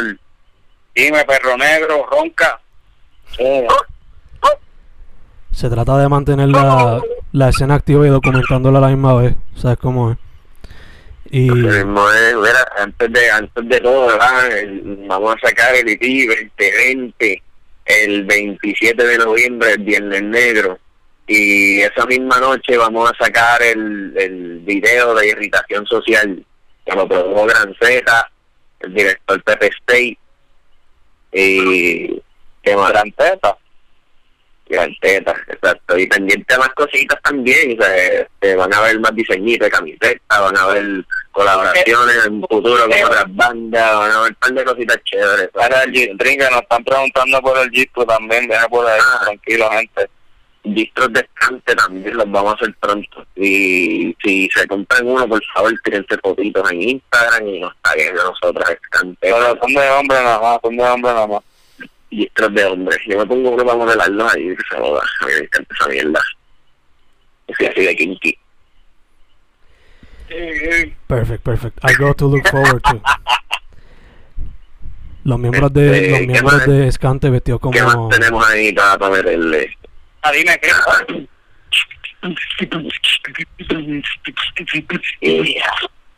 Dime, 0.95 1.24
perro 1.26 1.58
negro, 1.58 2.05
ronca. 2.10 2.60
Se 5.51 5.70
trata 5.70 5.97
de 5.97 6.08
mantener 6.08 6.49
la, 6.49 7.01
la 7.32 7.49
escena 7.49 7.76
activa 7.76 8.05
y 8.05 8.10
documentándola 8.10 8.78
a 8.78 8.82
la 8.82 8.88
misma 8.89 9.16
vez, 9.16 9.36
¿sabes 9.55 9.78
cómo 9.80 10.12
es? 10.12 10.18
Y 11.30 11.47
Lo 11.47 11.55
mismo 11.55 12.10
es, 12.12 12.36
mira, 12.36 12.72
antes 12.78 13.12
de, 13.12 13.32
antes 13.32 13.68
de 13.68 13.80
todo, 13.82 14.08
¿verdad? 14.08 14.58
El- 14.58 15.05
vamos 15.08 15.36
a 15.36 15.47
sacar 15.49 15.76
el 15.76 15.89
EP 15.89 15.99
2020 16.01 17.43
el 17.86 18.26
27 18.26 19.03
de 19.03 19.18
noviembre, 19.18 19.72
el 19.74 19.84
Viernes 19.84 20.24
Negro. 20.24 20.78
Y 21.26 21.82
esa 21.82 22.05
misma 22.05 22.39
noche 22.39 22.78
vamos 22.78 23.10
a 23.12 23.24
sacar 23.26 23.62
el, 23.62 24.14
el 24.16 24.60
video 24.60 25.14
de 25.16 25.28
Irritación 25.28 25.86
Social, 25.86 26.45
que 26.88 26.96
lo 26.96 27.08
produjo 27.08 27.46
Gran 27.46 27.76
Z, 27.80 28.32
el 28.80 28.94
director 28.94 29.44
Pepe 29.44 29.68
State. 29.68 30.18
Y 31.32 32.22
que 32.64 32.76
más 32.76 32.90
Gran 32.90 33.12
Teta. 33.12 33.58
Gran 34.70 34.94
Teta, 35.02 35.36
exacto. 35.48 35.98
Y 35.98 36.08
pendiente 36.08 36.54
de 36.54 36.60
más 36.60 36.70
cositas 36.70 37.22
también. 37.22 37.78
o 37.80 37.84
sea, 37.84 37.96
este, 37.96 38.56
van 38.56 38.74
a 38.74 38.82
ver 38.82 39.00
más 39.00 39.14
diseñitos 39.16 39.66
de 39.66 39.72
camisetas, 39.72 40.42
van 40.42 40.58
a 40.58 40.68
ver 40.68 41.06
colaboraciones 41.32 42.26
en 42.26 42.42
futuro 42.42 42.84
con 42.90 43.04
otras 43.04 43.36
bandas, 43.36 43.96
van 43.96 44.12
a 44.12 44.22
ver 44.22 44.30
un 44.30 44.36
par 44.36 44.54
de 44.54 44.64
cositas 44.66 44.98
chéveres. 45.04 45.50
Era 45.54 45.84
el 45.84 45.92
G-String 45.92 46.40
que 46.40 46.50
nos 46.50 46.62
están 46.62 46.84
preguntando 46.84 47.42
por 47.42 47.58
el 47.60 47.70
G-String 47.70 48.08
también. 48.08 48.48
Viene 48.48 48.68
por 48.70 48.88
ahí. 48.88 49.00
Ah. 49.02 49.20
Tranquilo, 49.26 49.70
gente. 49.72 50.10
Distros 50.74 51.13
de 51.13 51.22
estante 51.22 51.76
también 51.76 52.18
los 52.18 52.30
vamos 52.30 52.53
a 52.53 52.55
hacer 52.55 52.76
pronto. 52.80 53.26
Y 53.36 54.15
si 54.24 54.49
se 54.49 54.68
compran 54.68 55.07
uno, 55.07 55.28
por 55.28 55.43
favor, 55.53 55.74
tírense 55.84 56.18
fotitos 56.18 56.72
en 56.72 56.82
Instagram 56.82 57.47
y 57.47 57.59
nos 57.59 57.74
taguen 57.82 58.18
a 58.20 58.24
nosotros, 58.24 58.70
estante. 58.70 59.18
Pero 59.22 59.57
son 59.59 59.74
de 59.74 59.89
hombre 59.91 60.18
nada 60.18 60.39
más. 60.39 60.59
Son 60.61 60.76
de 60.76 60.84
hombre 60.84 61.13
nada 61.13 61.28
más. 61.28 61.43
Distros 62.09 62.53
de 62.53 62.65
hombres. 62.65 62.99
Yo 63.07 63.18
me 63.18 63.26
pongo 63.26 63.49
uno 63.51 63.65
para 63.65 63.78
modelarlos 63.78 64.34
ahí, 64.34 64.55
que 64.55 64.63
se 64.70 64.78
joda. 64.78 65.01
A 65.22 65.26
mí 65.26 65.32
me 65.34 65.39
encanta 65.39 65.76
esa 65.76 65.89
mierda. 65.89 66.22
Soy 67.57 67.68
así 67.68 67.82
de 67.82 67.95
kinky. 67.95 68.38
perfect, 71.07 71.43
perfect. 71.43 71.78
Algo 71.84 72.13
to 72.13 72.28
look 72.28 72.47
forward 72.49 72.82
to. 72.84 73.01
Los 75.24 75.39
miembros 75.39 75.74
de 75.74 75.88
Este, 75.88 76.09
los 76.09 76.20
¿qué 76.20 76.28
miembros 76.28 76.65
de 76.65 76.88
Escante 76.88 77.30
vestidos 77.30 77.59
¿Qué 77.74 77.82
más 77.84 77.95
como 77.95 78.07
tenemos 78.07 78.49
ahí 78.49 78.72
para, 78.72 78.97
para 78.97 79.15
meterle? 79.18 79.78
Ah, 80.28 80.32
dime, 80.32 80.60
¿qué? 80.60 80.70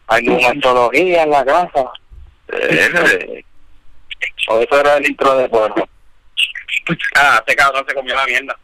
Hay 0.08 0.24
numerología 0.24 1.24
en 1.24 1.30
la 1.30 1.46
casa. 1.46 1.92
Eh, 2.52 3.44
O 4.48 4.60
eso 4.60 4.80
era 4.80 4.98
el 4.98 5.06
intro 5.08 5.38
de 5.38 5.48
porno. 5.50 5.88
Ah, 7.16 7.38
este 7.40 7.56
cabrón 7.56 7.86
se 7.88 7.94
comió 7.94 8.16
la 8.16 8.26
mierda. 8.26 8.58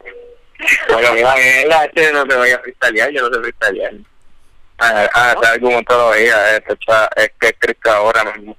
Bueno, 0.88 1.12
mira, 1.14 1.34
mira, 1.36 1.84
este 1.84 2.12
no 2.12 2.26
te 2.26 2.34
vaya 2.34 2.56
a 2.56 2.60
freestylear, 2.60 3.10
yo 3.10 3.28
no 3.28 3.34
sé 3.34 3.40
freestylear. 3.40 3.92
Ah, 4.78 5.08
ah, 5.14 5.34
momento 5.60 5.96
lo 5.96 6.10
veía, 6.10 6.56
este 6.56 6.76
cha- 6.78 7.08
es 7.16 7.30
que 7.40 7.46
es 7.48 7.54
Crisca 7.58 7.96
ahora 7.96 8.24
mismo. 8.24 8.56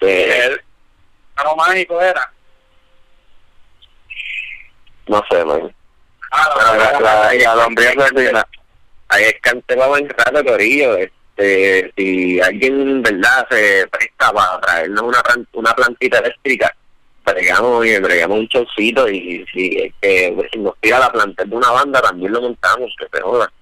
Sí. 0.00 0.06
El 0.08 0.60
carro 1.34 1.56
mágico 1.56 2.00
era. 2.00 2.32
No 5.08 5.22
sé, 5.30 5.44
man. 5.44 5.74
Ah, 6.32 6.50
Pero 6.56 7.00
la, 7.00 7.00
la, 7.00 7.34
la 7.34 7.54
lombriz 7.56 7.88
asesina. 7.96 8.46
Ahí 9.08 9.24
es 9.24 9.34
cancelado 9.42 9.96
en 9.98 10.08
rato, 10.08 10.44
Corillo. 10.44 10.96
Este, 10.96 11.92
si 11.96 12.40
alguien, 12.40 13.02
¿verdad?, 13.02 13.46
se 13.50 13.86
presta 13.88 14.32
para 14.32 14.60
traernos 14.60 15.02
una, 15.02 15.22
una 15.52 15.74
plantita 15.74 16.18
eléctrica, 16.18 16.74
bregamos 17.24 17.84
y 17.86 17.98
bregamos 17.98 18.38
un 18.38 18.48
chocito 18.48 19.08
y 19.08 19.44
si 19.52 19.76
es 19.78 19.94
que 20.00 20.32
pues, 20.34 20.48
si 20.52 20.58
nos 20.58 20.74
tira 20.80 20.98
la 20.98 21.12
planta 21.12 21.44
de 21.44 21.54
una 21.54 21.70
banda, 21.70 22.00
también 22.00 22.32
lo 22.32 22.40
montamos, 22.40 22.90
que 22.98 23.06
se 23.14 23.22
joda. 23.22 23.52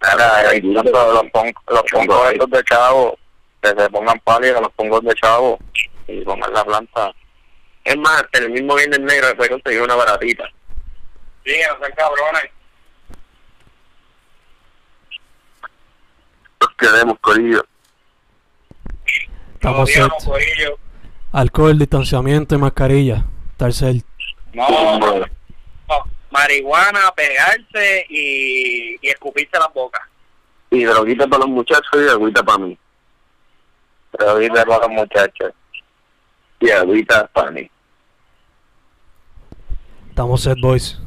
Ahora, 0.00 0.48
ahí 0.48 0.60
los, 0.60 0.84
los, 0.84 1.24
pon- 1.32 1.54
los 1.68 1.82
pongos 1.90 2.32
estos 2.32 2.50
de 2.50 2.64
chavo, 2.64 3.18
que 3.62 3.68
se 3.68 3.90
pongan 3.90 4.18
pálidos 4.24 4.60
los 4.62 4.72
pongos 4.72 5.02
de 5.04 5.14
chavo 5.14 5.58
y 6.08 6.20
pongan 6.22 6.52
la 6.52 6.64
planta. 6.64 7.12
Es 7.84 7.96
más, 7.98 8.24
el 8.32 8.50
mismo 8.50 8.74
viernes 8.74 8.98
negro 9.00 9.28
después 9.28 9.48
conseguir 9.48 9.82
una 9.82 9.94
baratita. 9.94 10.48
Sí, 11.44 11.52
no 11.68 11.78
sean 11.78 11.92
cabrones. 11.96 12.50
Los 16.60 16.70
queremos, 16.76 17.18
Corillo. 17.20 17.64
Estamos 19.54 19.90
set. 19.90 20.10
corillo. 20.24 20.78
Alcohol, 21.32 21.78
distanciamiento 21.78 22.54
y 22.54 22.58
mascarilla. 22.58 23.24
Tercer. 23.56 23.96
No, 24.52 24.68
no, 24.68 24.98
no. 24.98 25.26
Marihuana, 26.30 27.12
pegarse 27.14 28.06
y, 28.08 28.96
y 29.00 29.08
escupirse 29.08 29.58
las 29.58 29.72
bocas. 29.72 30.02
Y 30.70 30.84
droguita 30.84 31.26
para 31.26 31.40
los 31.40 31.48
muchachos 31.48 31.90
y 31.94 32.08
agüita 32.08 32.42
para 32.42 32.58
mí. 32.58 32.78
Droguita 34.12 34.64
para 34.64 34.86
los 34.86 34.90
muchachos. 34.90 35.52
Y 36.60 36.70
agüita 36.70 37.26
para 37.28 37.50
mí. 37.50 37.70
Estamos 40.08 40.42
set, 40.42 40.58
boys. 40.60 41.01